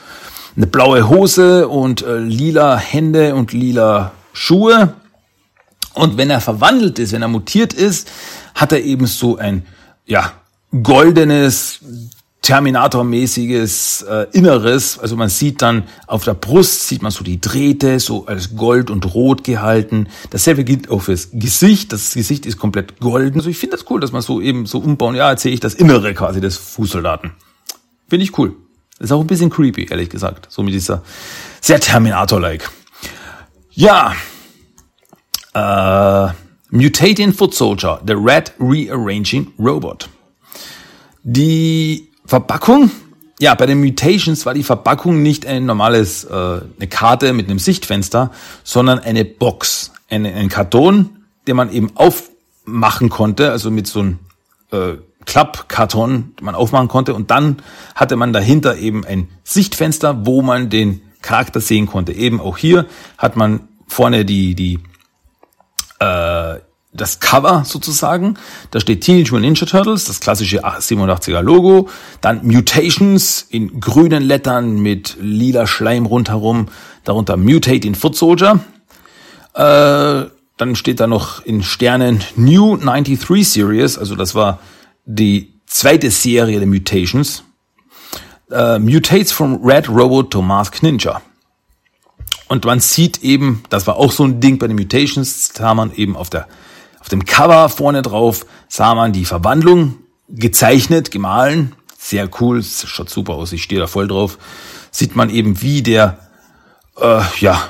[0.57, 4.93] eine blaue Hose und äh, lila Hände und lila Schuhe.
[5.93, 8.09] Und wenn er verwandelt ist, wenn er mutiert ist,
[8.55, 9.65] hat er eben so ein,
[10.05, 10.33] ja,
[10.83, 11.79] goldenes,
[12.41, 14.99] Terminator-mäßiges äh, Inneres.
[14.99, 18.89] Also man sieht dann auf der Brust, sieht man so die Drähte, so als Gold
[18.89, 20.07] und Rot gehalten.
[20.29, 21.91] Dasselbe gilt auch fürs Gesicht.
[21.91, 23.39] Das Gesicht ist komplett golden.
[23.39, 25.15] Also ich finde das cool, dass man so eben so umbauen.
[25.15, 27.31] Ja, erzähle ich das Innere quasi des Fußsoldaten.
[28.07, 28.55] Finde ich cool.
[28.99, 30.47] Ist auch ein bisschen creepy, ehrlich gesagt.
[30.49, 31.03] So mit dieser
[31.61, 32.69] sehr Terminator-like.
[33.71, 34.15] Ja.
[35.53, 36.31] Äh,
[36.69, 40.09] Mutating Foot Soldier, the Red Rearranging Robot.
[41.23, 42.91] Die Verpackung,
[43.39, 47.59] ja, bei den Mutations war die Verpackung nicht ein normales, äh, eine Karte mit einem
[47.59, 48.31] Sichtfenster,
[48.63, 54.19] sondern eine Box, eine, ein Karton, den man eben aufmachen konnte, also mit so einem
[54.71, 54.95] äh,
[55.27, 57.13] Klappkarton, man aufmachen konnte.
[57.13, 57.57] Und dann
[57.93, 62.13] hatte man dahinter eben ein Sichtfenster, wo man den Charakter sehen konnte.
[62.13, 64.79] Eben auch hier hat man vorne die, die
[65.99, 66.55] äh,
[66.93, 68.37] das Cover sozusagen.
[68.71, 71.89] Da steht Teenage Mutant Ninja Turtles, das klassische 87er Logo.
[72.21, 76.67] Dann Mutations in grünen Lettern mit lila Schleim rundherum.
[77.03, 78.59] Darunter Mutate in Foot Soldier.
[79.53, 80.25] Äh,
[80.57, 83.97] dann steht da noch in Sternen New 93 Series.
[83.97, 84.59] Also das war
[85.07, 87.43] die zweite Serie der Mutations.
[88.51, 91.21] Äh, Mutates from Red Robot to Mask Ninja.
[92.47, 95.93] Und man sieht eben, das war auch so ein Ding bei den Mutations, da man
[95.95, 96.47] eben auf der
[96.99, 99.95] auf dem Cover vorne drauf sah man die Verwandlung
[100.27, 101.73] gezeichnet, gemahlen.
[101.97, 104.37] Sehr cool, schaut super aus, ich stehe da voll drauf.
[104.91, 106.19] Sieht man eben, wie der,
[106.99, 107.69] äh, ja,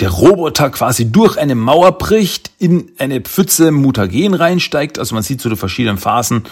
[0.00, 4.98] der Roboter quasi durch eine Mauer bricht, in eine Pfütze Mutagen reinsteigt.
[4.98, 6.44] Also man sieht so die verschiedenen Phasen.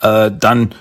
[0.00, 0.74] Äh, dann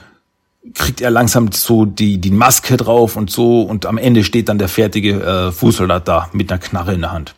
[0.74, 4.58] kriegt er langsam so die, die Maske drauf und so und am Ende steht dann
[4.58, 7.36] der fertige äh, Fußsoldat da mit einer Knarre in der Hand.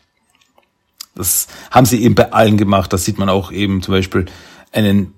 [1.15, 2.93] Das haben sie eben bei allen gemacht.
[2.93, 4.25] Das sieht man auch eben zum Beispiel
[4.71, 5.13] einen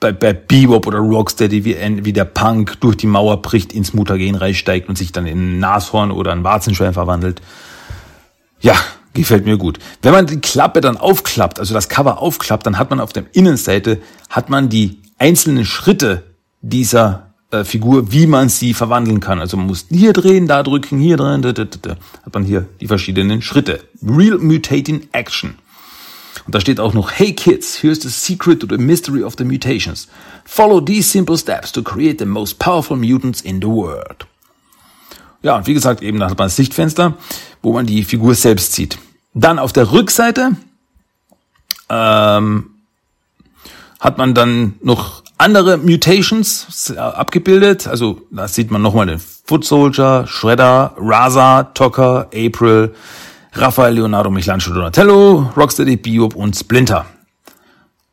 [0.00, 4.34] bei, bei Bebop oder Rocksteady, wie, wie der Punk durch die Mauer bricht, ins Mutagen
[4.34, 7.42] reinsteigt und sich dann in ein Nashorn oder ein Warzenschwein verwandelt.
[8.60, 8.76] Ja,
[9.14, 9.78] gefällt mir gut.
[10.02, 13.24] Wenn man die Klappe dann aufklappt, also das Cover aufklappt, dann hat man auf der
[13.32, 16.24] Innenseite, hat man die einzelnen Schritte
[16.62, 19.40] dieser äh, Figur, wie man sie verwandeln kann.
[19.40, 21.96] Also man muss hier drehen, da drücken, hier drehen, da, da, da, da.
[22.24, 23.80] hat man hier die verschiedenen Schritte.
[24.02, 25.56] Real Mutating Action.
[26.46, 29.44] Und da steht auch noch, hey kids, here's the secret to the mystery of the
[29.44, 30.08] mutations.
[30.44, 34.26] Follow these simple steps to create the most powerful mutants in the world.
[35.42, 37.14] Ja, und wie gesagt, eben da hat man das Sichtfenster,
[37.62, 38.98] wo man die Figur selbst sieht.
[39.34, 40.52] Dann auf der Rückseite
[41.88, 42.70] ähm,
[44.00, 47.86] hat man dann noch andere Mutations abgebildet.
[47.86, 52.94] Also da sieht man nochmal den Foot Soldier, Shredder, Raza, Tocker, April,
[53.52, 57.06] Raphael, Leonardo, Michelangelo, Donatello, Rocksteady, Biob und Splinter.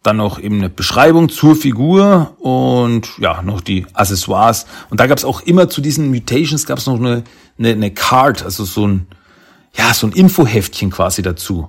[0.07, 4.65] Dann noch eben eine Beschreibung zur Figur und ja, noch die Accessoires.
[4.89, 7.25] Und da gab es auch immer zu diesen Mutations gab es noch eine,
[7.59, 9.07] eine, eine Card, also so ein,
[9.73, 11.67] ja, so ein Infoheftchen quasi dazu.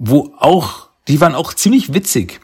[0.00, 2.40] Wo auch, die waren auch ziemlich witzig,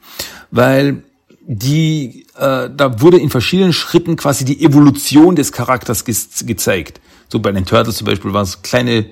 [0.52, 1.02] weil
[1.44, 7.00] die, äh, da wurde in verschiedenen Schritten quasi die Evolution des Charakters ge gezeigt.
[7.26, 9.06] So bei den Turtles zum Beispiel waren es kleine,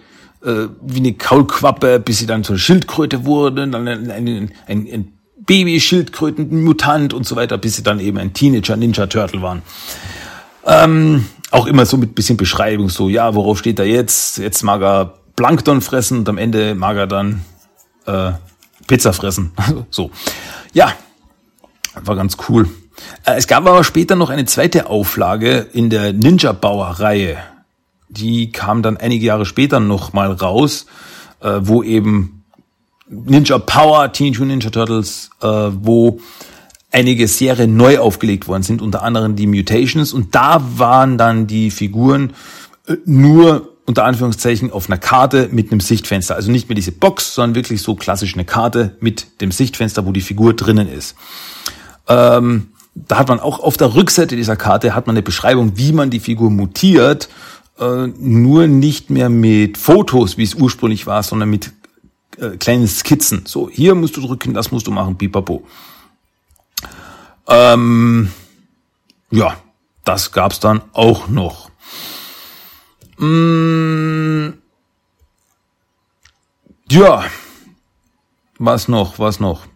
[0.44, 5.13] äh, wie eine Kaulquappe, bis sie dann zur Schildkröte wurden, dann ein, ein, ein, ein
[5.46, 9.62] Baby-Schildkröten-Mutant und so weiter, bis sie dann eben ein Teenager-Ninja-Turtle waren.
[10.66, 14.38] Ähm, auch immer so mit bisschen Beschreibung, so, ja, worauf steht er jetzt?
[14.38, 17.44] Jetzt mag er Plankton fressen und am Ende mag er dann
[18.06, 18.32] äh,
[18.86, 19.52] Pizza fressen.
[19.90, 20.10] so.
[20.72, 20.92] Ja,
[22.02, 22.68] war ganz cool.
[23.24, 27.36] Äh, es gab aber später noch eine zweite Auflage in der Ninja-Bauer-Reihe.
[28.08, 30.86] Die kam dann einige Jahre später noch mal raus,
[31.40, 32.43] äh, wo eben
[33.24, 36.20] Ninja Power, Teenage Mutant Ninja Turtles, äh, wo
[36.90, 40.12] einige Serien neu aufgelegt worden sind, unter anderem die Mutations.
[40.12, 42.32] Und da waren dann die Figuren
[43.04, 46.36] nur unter Anführungszeichen auf einer Karte mit einem Sichtfenster.
[46.36, 50.12] Also nicht mehr diese Box, sondern wirklich so klassisch eine Karte mit dem Sichtfenster, wo
[50.12, 51.16] die Figur drinnen ist.
[52.08, 55.92] Ähm, da hat man auch auf der Rückseite dieser Karte hat man eine Beschreibung, wie
[55.92, 57.28] man die Figur mutiert,
[57.78, 61.72] äh, nur nicht mehr mit Fotos, wie es ursprünglich war, sondern mit
[62.38, 63.44] äh, kleinen Skizzen.
[63.46, 65.66] So, hier musst du drücken, das musst du machen, pipapo.
[67.46, 68.30] Ähm,
[69.30, 69.56] ja,
[70.04, 71.70] das gab's dann auch noch.
[73.18, 74.54] Mm,
[76.90, 77.24] ja,
[78.58, 79.66] was noch, was noch?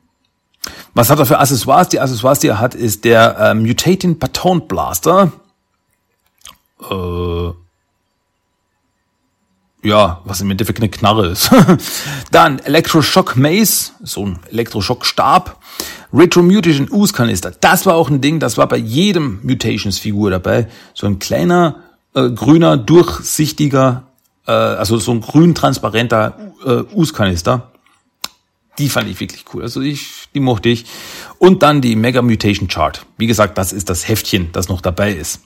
[0.94, 1.88] Was hat er für Accessoires?
[1.88, 5.32] Die Accessoires, die er hat, ist der äh, Mutating Baton Blaster.
[6.80, 7.50] Äh,
[9.82, 11.50] ja, was im Endeffekt eine Knarre ist.
[12.30, 15.58] Dann Electroshock Mace, so ein Elektroschock-Stab.
[16.12, 17.50] Retro Mutation Ooze Kanister.
[17.50, 20.68] Das war auch ein Ding, das war bei jedem Mutations-Figur dabei.
[20.94, 21.76] So ein kleiner,
[22.14, 24.04] äh, grüner, durchsichtiger,
[24.46, 27.72] äh, also so ein grün transparenter äh, Ooze Kanister.
[28.78, 29.62] Die fand ich wirklich cool.
[29.62, 30.86] Also ich, die mochte ich.
[31.38, 33.04] Und dann die Mega Mutation Chart.
[33.16, 35.40] Wie gesagt, das ist das Heftchen, das noch dabei ist.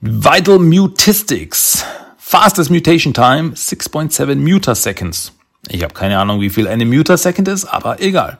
[0.00, 1.84] Vital Mutistics.
[2.30, 5.32] Fastest Mutation Time, 6.7 Mutaseconds.
[5.70, 8.36] Ich habe keine Ahnung, wie viel eine Mutasecond ist, aber egal.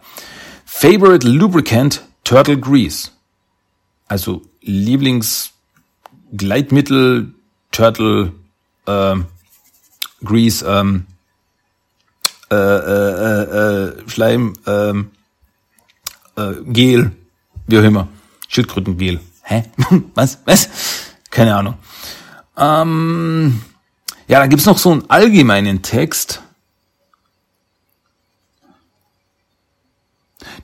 [0.67, 3.13] Favorite Lubricant, Turtle Grease.
[4.07, 7.33] Also Lieblingsgleitmittel,
[7.73, 8.33] Turtle
[8.85, 9.15] äh,
[10.23, 11.07] Grease, ähm,
[12.51, 15.05] äh, äh, äh, Schleim, äh, äh,
[16.67, 17.13] Gel,
[17.67, 18.09] wie auch immer.
[18.49, 19.21] Schildkrötengel.
[19.45, 19.63] Hä?
[20.15, 20.41] Was?
[20.45, 20.69] Was?
[21.31, 21.77] Keine Ahnung.
[22.59, 23.63] Ähm,
[24.29, 26.43] ja, dann gibt's noch so einen allgemeinen Text.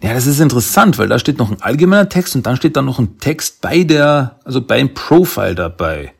[0.02, 2.82] Ja, das ist interessant, weil da steht noch ein allgemeiner Text und dann steht da
[2.82, 6.12] noch ein Text bei der, also beim Profile dabei.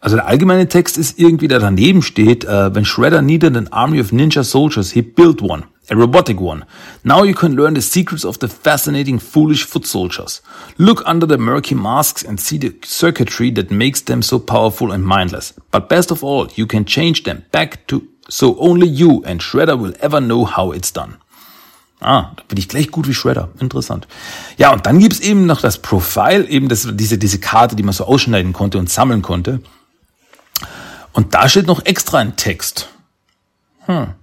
[0.00, 4.00] Also der allgemeine Text ist irgendwie, der daneben steht, uh, when Shredder needed an army
[4.00, 6.64] of ninja soldiers, he built one, a robotic one.
[7.04, 10.40] Now you can learn the secrets of the fascinating foolish foot soldiers.
[10.78, 15.04] Look under the murky masks and see the circuitry that makes them so powerful and
[15.04, 15.52] mindless.
[15.70, 19.76] But best of all, you can change them back to so only you and Shredder
[19.76, 21.16] will ever know how it's done.
[22.00, 23.50] Ah, da bin ich gleich gut wie Shredder.
[23.58, 24.06] Interessant.
[24.56, 27.92] Ja, und dann gibt's eben noch das Profile, eben das, diese, diese Karte, die man
[27.92, 29.60] so ausschneiden konnte und sammeln konnte.
[31.12, 32.88] Und da steht noch extra ein Text.
[33.86, 34.14] Hm.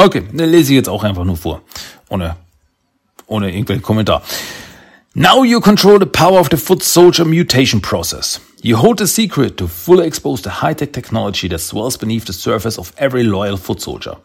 [0.00, 1.60] Okay, den lese ich jetzt auch einfach nur vor.
[2.08, 2.36] Ohne,
[3.26, 4.22] ohne irgendwelchen Kommentar.
[5.14, 8.40] Now you control the power of the foot soldier mutation process.
[8.62, 12.78] You hold the secret to fully expose the high-tech technology that swells beneath the surface
[12.78, 14.16] of every loyal foot soldier.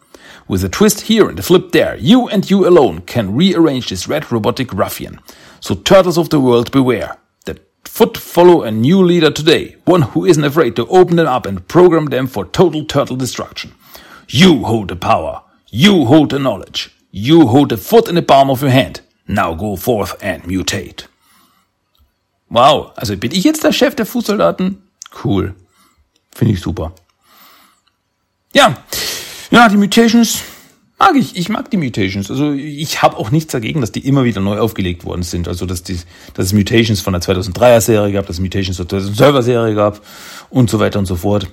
[0.48, 4.08] With a twist here and a flip there, you and you alone can rearrange this
[4.08, 5.20] red robotic ruffian.
[5.60, 7.18] So turtles of the world beware.
[7.44, 11.46] The foot follow a new leader today, one who isn't afraid to open them up
[11.46, 13.74] and program them for total turtle destruction.
[14.30, 15.42] You hold the power.
[15.70, 16.92] You hold the knowledge.
[17.12, 19.02] You hold the foot in the palm of your hand.
[19.28, 21.08] Now go forth and mutate.
[22.50, 24.82] Wow, also bin ich jetzt der Chef der Fußsoldaten?
[25.24, 25.56] Cool.
[26.34, 26.94] Finde ich super.
[28.54, 28.78] Ja,
[29.52, 30.44] ja, die Mutations
[30.98, 32.32] Mag ich, ich mag die Mutations.
[32.32, 35.48] Also ich habe auch nichts dagegen, dass die immer wieder neu aufgelegt worden sind.
[35.48, 36.00] Also dass, die,
[36.34, 39.76] dass es Mutations von der 2003er Serie gab, dass es Mutations von der 2012er Serie
[39.76, 40.02] gab
[40.50, 41.48] und so weiter und so fort.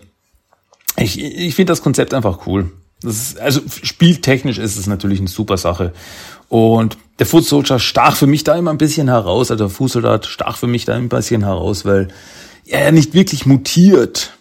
[0.96, 2.70] Ich, ich finde das Konzept einfach cool.
[3.02, 5.92] Das ist, also spieltechnisch ist es natürlich eine super Sache.
[6.48, 10.26] Und der Foot Soldier stach für mich da immer ein bisschen heraus, also der Fußsoldat
[10.26, 12.08] stach für mich da ein bisschen heraus, weil
[12.66, 14.32] er nicht wirklich mutiert.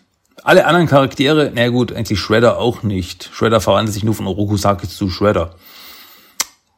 [0.43, 3.29] Alle anderen Charaktere, na gut, eigentlich Shredder auch nicht.
[3.33, 5.55] Shredder verwandelt sich nur von Orokusaki zu Shredder.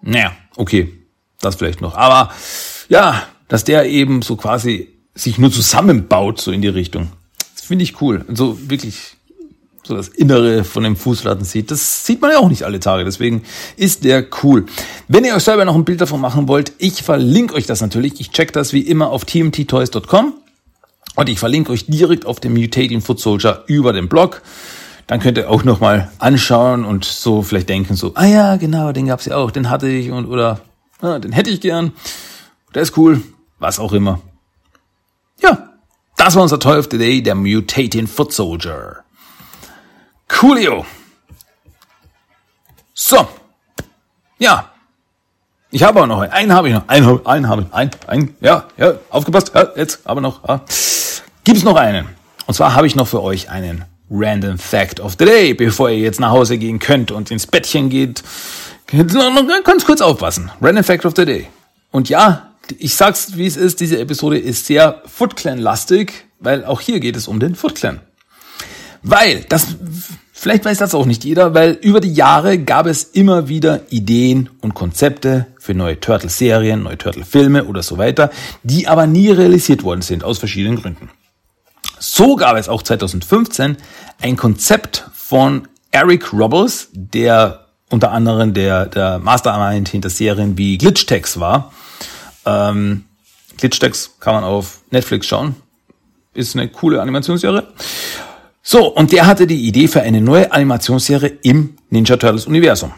[0.02, 0.94] Naja, okay,
[1.40, 1.96] das vielleicht noch.
[1.96, 2.34] Aber
[2.90, 7.12] ja, dass der eben so quasi sich nur zusammenbaut, so in die Richtung.
[7.56, 8.26] Das finde ich cool.
[8.28, 9.16] Und so wirklich
[9.86, 11.70] so das Innere von dem Fußladen sieht.
[11.70, 13.44] Das sieht man ja auch nicht alle Tage, deswegen
[13.76, 14.66] ist der cool.
[15.08, 18.20] Wenn ihr euch selber noch ein Bild davon machen wollt, ich verlinke euch das natürlich.
[18.20, 20.34] Ich check das wie immer auf tmttoys.com
[21.16, 24.42] und ich verlinke euch direkt auf dem Mutating Foot Soldier über den Blog.
[25.08, 29.08] Dann könnt ihr auch nochmal anschauen und so vielleicht denken so, ah ja, genau, den
[29.08, 30.62] gab's ja auch, den hatte ich und oder
[31.02, 31.92] ah, den hätte ich gern.
[32.74, 33.22] Der ist cool,
[33.60, 34.22] was auch immer.
[35.42, 35.70] Ja,
[36.16, 39.04] das war unser Toy of the Day, der Mutating Foot Soldier.
[40.28, 40.86] Coolio.
[42.94, 43.28] So.
[44.38, 44.72] Ja.
[45.72, 46.32] Ich habe auch noch einen.
[46.32, 46.88] Einen habe ich noch.
[46.88, 47.74] Einen, einen habe ich.
[47.74, 48.36] Ein, ein.
[48.42, 49.52] Ja, ja, aufgepasst.
[49.56, 50.48] Ja, jetzt aber noch.
[50.48, 50.62] Ja.
[51.44, 52.08] Gibt es noch einen?
[52.46, 55.98] Und zwar habe ich noch für euch einen Random Fact of the Day, bevor ihr
[55.98, 58.24] jetzt nach Hause gehen könnt und ins Bettchen geht.
[58.92, 60.52] Noch, noch ganz kurz aufpassen.
[60.62, 61.48] Random Fact of the Day.
[61.90, 66.66] Und ja, ich sag's wie es ist, diese Episode ist sehr Foot Clan lastig, weil
[66.66, 68.02] auch hier geht es um den Foot Clan.
[69.04, 69.76] Weil, das,
[70.32, 74.50] vielleicht weiß das auch nicht jeder, weil über die Jahre gab es immer wieder Ideen
[74.62, 78.32] und Konzepte für neue Turtle-Serien, neue Turtle-Filme oder so weiter,
[78.64, 81.10] die aber nie realisiert worden sind, aus verschiedenen Gründen.
[82.00, 83.78] So gab es auch 2015
[84.22, 91.40] ein Konzept von Eric Robles, der unter anderem der, der Mastermind hinter Serien wie Glitchtex
[91.40, 91.72] war.
[92.46, 93.06] Ähm,
[93.58, 95.56] Glitchtex kann man auf Netflix schauen.
[96.34, 97.68] Ist eine coole Animationsserie.
[98.66, 102.94] So, und der hatte die Idee für eine neue Animationsserie im Ninja Turtles Universum.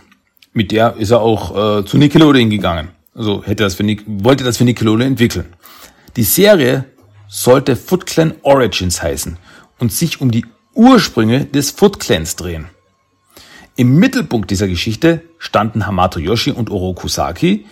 [0.54, 2.90] Mit der ist er auch äh, zu Nickelodeon gegangen.
[3.16, 5.56] Also hätte das für Nick wollte das für Nickelodeon entwickeln.
[6.18, 6.86] Die Serie
[7.28, 9.38] sollte Foot Clan Origins heißen
[9.80, 10.46] und sich um die
[10.76, 12.68] Ursprünge des Foot Clans drehen.
[13.76, 17.66] Im Mittelpunkt dieser Geschichte standen Hamato Yoshi und Oroku Saki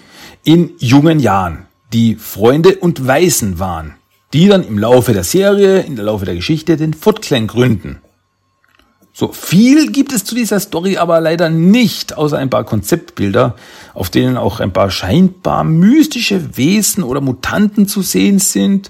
[0.43, 3.93] in jungen Jahren, die Freunde und Weißen waren
[4.33, 8.01] die dann im Laufe der Serie, in der Laufe der Geschichte den Foot Clan gründen.
[9.15, 13.55] So viel gibt es zu dieser Story aber leider nicht, außer ein paar Konzeptbilder,
[13.93, 18.89] auf denen auch ein paar scheinbar mystische Wesen oder Mutanten zu sehen sind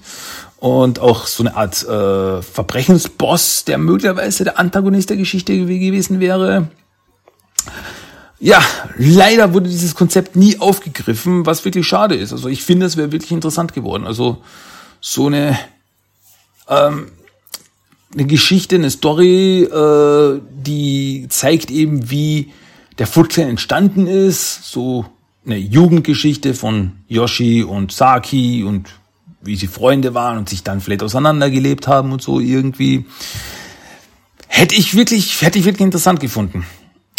[0.56, 6.68] und auch so eine Art äh, Verbrechensboss, der möglicherweise der Antagonist der Geschichte gewesen wäre.
[8.40, 8.62] Ja,
[8.96, 12.32] leider wurde dieses Konzept nie aufgegriffen, was wirklich schade ist.
[12.32, 14.06] Also ich finde, es wäre wirklich interessant geworden.
[14.06, 14.38] Also
[15.06, 15.58] so eine,
[16.66, 17.12] ähm,
[18.14, 22.52] eine Geschichte, eine Story, äh, die zeigt eben, wie
[22.96, 25.04] der Foot entstanden ist, so
[25.44, 28.88] eine Jugendgeschichte von Yoshi und Saki und
[29.42, 33.04] wie sie Freunde waren und sich dann vielleicht auseinandergelebt haben und so irgendwie.
[34.48, 36.64] Hätte ich wirklich, hätte ich wirklich interessant gefunden.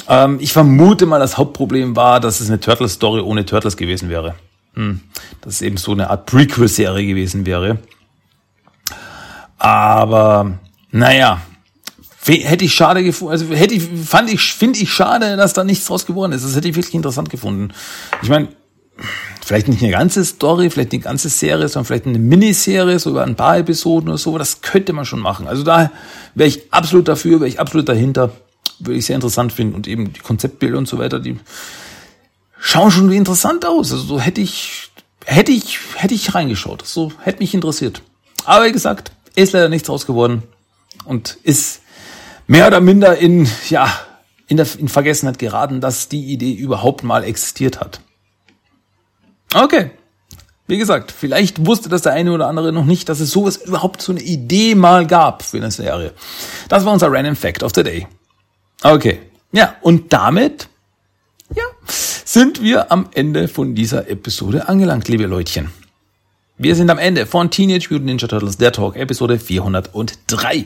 [0.10, 4.34] Ähm, ich vermute mal, das Hauptproblem war, dass es eine Turtles-Story ohne Turtles gewesen wäre.
[4.76, 5.02] Hm,
[5.42, 7.80] dass es eben so eine Art Prequel-Serie gewesen wäre.
[9.58, 10.60] Aber
[10.92, 11.42] naja,
[12.26, 15.86] hätte ich schade gefunden, also hätte ich, fand ich, finde ich schade, dass da nichts
[15.86, 16.44] draus geworden ist.
[16.44, 17.74] Das hätte ich wirklich interessant gefunden.
[18.22, 18.50] Ich meine,
[19.46, 23.24] vielleicht nicht eine ganze Story, vielleicht eine ganze Serie, sondern vielleicht eine Miniserie, so über
[23.24, 25.48] ein paar Episoden oder so, das könnte man schon machen.
[25.48, 25.92] Also da
[26.34, 28.32] wäre ich absolut dafür, wäre ich absolut dahinter,
[28.80, 31.38] würde ich sehr interessant finden und eben die Konzeptbilder und so weiter, die
[32.66, 33.92] schauen schon interessant aus.
[33.92, 34.90] Also so hätte ich,
[35.24, 36.86] hätte ich, hätte ich reingeschaut.
[36.86, 38.02] So hätte mich interessiert.
[38.44, 40.42] Aber wie gesagt, ist leider nichts draus geworden
[41.06, 41.82] und ist
[42.48, 43.94] mehr oder minder in, ja,
[44.48, 48.02] in, der, in Vergessenheit geraten, dass die Idee überhaupt mal existiert hat.
[49.54, 49.92] Okay.
[50.66, 54.02] Wie gesagt, vielleicht wusste das der eine oder andere noch nicht, dass es sowas überhaupt
[54.02, 56.14] so eine Idee mal gab für eine Serie.
[56.68, 58.08] Das war unser Random Fact of the Day.
[58.82, 59.20] Okay.
[59.52, 60.68] Ja, und damit
[62.36, 65.72] sind wir am Ende von dieser Episode angelangt, liebe Leutchen.
[66.58, 70.66] Wir sind am Ende von Teenage Mutant Ninja Turtles, der Talk, Episode 403.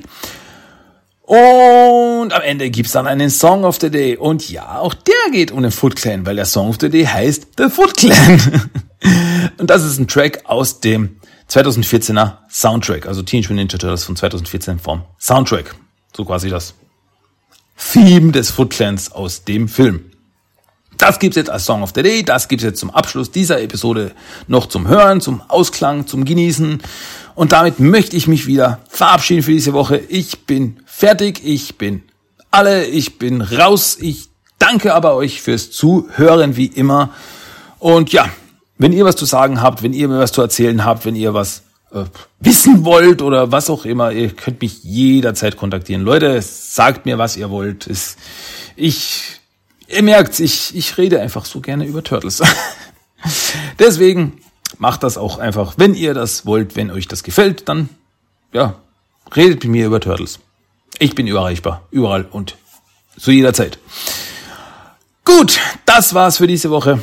[1.21, 4.17] Und am Ende gibt's dann einen Song of the Day.
[4.17, 7.05] Und ja, auch der geht um den Foot Clan, weil der Song of the Day
[7.05, 8.71] heißt The Foot Clan.
[9.59, 11.17] Und das ist ein Track aus dem
[11.51, 15.75] 2014er Soundtrack, also Teenage Mutant Ninja Turtles von 2014 vom Soundtrack.
[16.17, 16.73] So quasi das
[17.93, 20.08] Theme des Foot Clans aus dem Film.
[20.99, 24.11] Das gibt's jetzt als Song of the Day, das gibt's jetzt zum Abschluss dieser Episode
[24.47, 26.83] noch zum Hören, zum Ausklang, zum Genießen.
[27.35, 29.97] Und damit möchte ich mich wieder verabschieden für diese Woche.
[30.09, 32.03] Ich bin fertig, ich bin
[32.51, 33.97] alle, ich bin raus.
[34.01, 34.27] Ich
[34.59, 37.11] danke aber euch fürs Zuhören wie immer.
[37.79, 38.29] Und ja,
[38.77, 41.33] wenn ihr was zu sagen habt, wenn ihr mir was zu erzählen habt, wenn ihr
[41.33, 42.03] was äh,
[42.41, 46.01] wissen wollt oder was auch immer, ihr könnt mich jederzeit kontaktieren.
[46.01, 47.89] Leute, sagt mir, was ihr wollt.
[48.75, 49.38] Ich
[49.89, 52.41] Ihr merkt, ich, ich rede einfach so gerne über Turtles.
[53.79, 54.39] Deswegen
[54.77, 57.89] macht das auch einfach, wenn ihr das wollt, wenn euch das gefällt, dann
[58.53, 58.75] ja,
[59.35, 60.39] redet mit mir über Turtles.
[60.99, 62.55] Ich bin überreichbar, überall und
[63.17, 63.79] zu jeder Zeit.
[65.25, 66.99] Gut, das war's für diese Woche.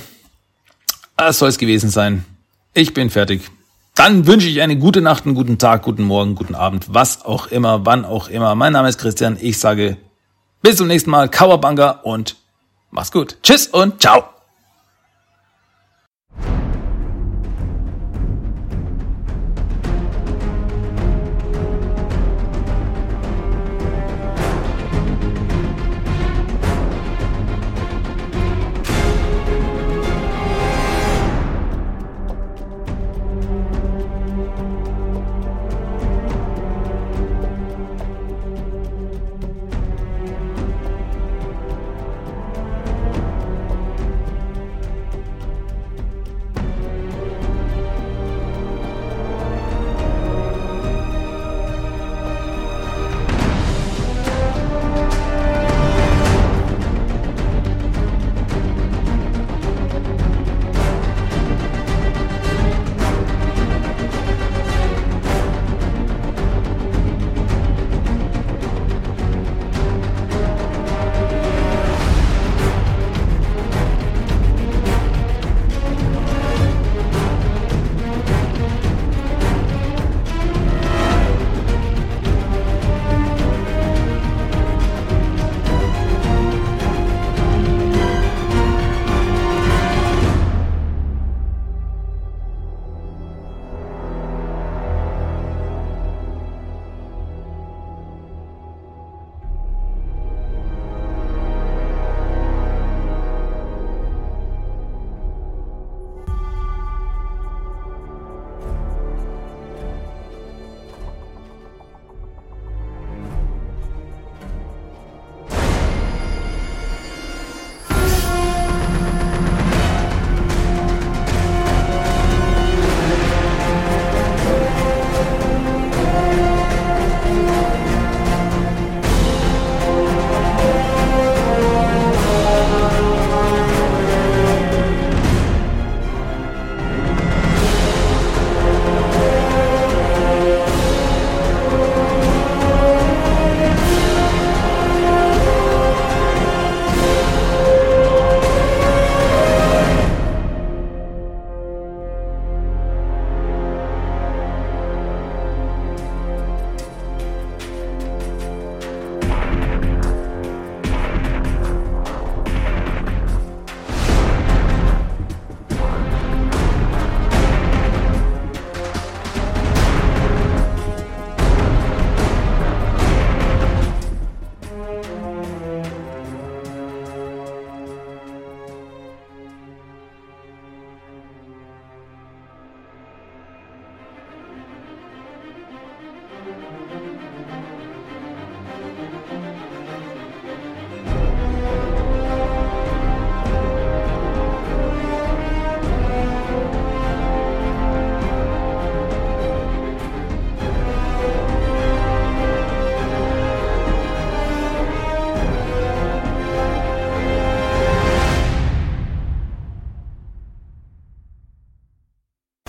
[1.16, 2.24] Das soll es gewesen sein.
[2.72, 3.50] Ich bin fertig.
[3.94, 7.46] Dann wünsche ich eine gute Nacht, einen guten Tag, guten Morgen, guten Abend, was auch
[7.48, 8.54] immer, wann auch immer.
[8.54, 9.38] Mein Name ist Christian.
[9.40, 9.96] Ich sage
[10.62, 11.28] bis zum nächsten Mal.
[11.28, 12.36] Kauerbanga und
[12.90, 13.38] mach's gut.
[13.42, 14.35] Tschüss und ciao.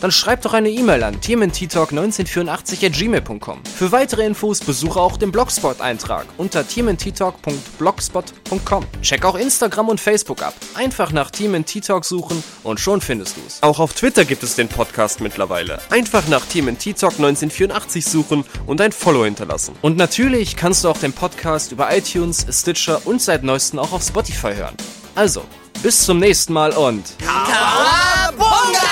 [0.00, 6.66] Dann schreib doch eine E-Mail an tmnttalk1984 Für weitere Infos besuche auch den Blogspot-Eintrag unter
[6.66, 8.86] tmnttalk.blogspot.com.
[9.02, 10.54] Check auch Instagram und Facebook ab.
[10.74, 13.62] Einfach nach TMNT Talk suchen und schon findest du's.
[13.62, 15.80] Auch auf Twitter gibt es den Podcast mittlerweile.
[15.90, 19.74] Einfach nach TMNT Talk 1984 suchen und ein Follow hinterlassen.
[19.82, 24.02] Und natürlich kannst du auch den Podcast über iTunes, Stitcher und seit neuestem auch auf
[24.02, 24.74] Spotify hören.
[25.14, 25.42] Also,
[25.82, 27.04] bis zum nächsten Mal und...
[27.18, 28.89] Kawaii!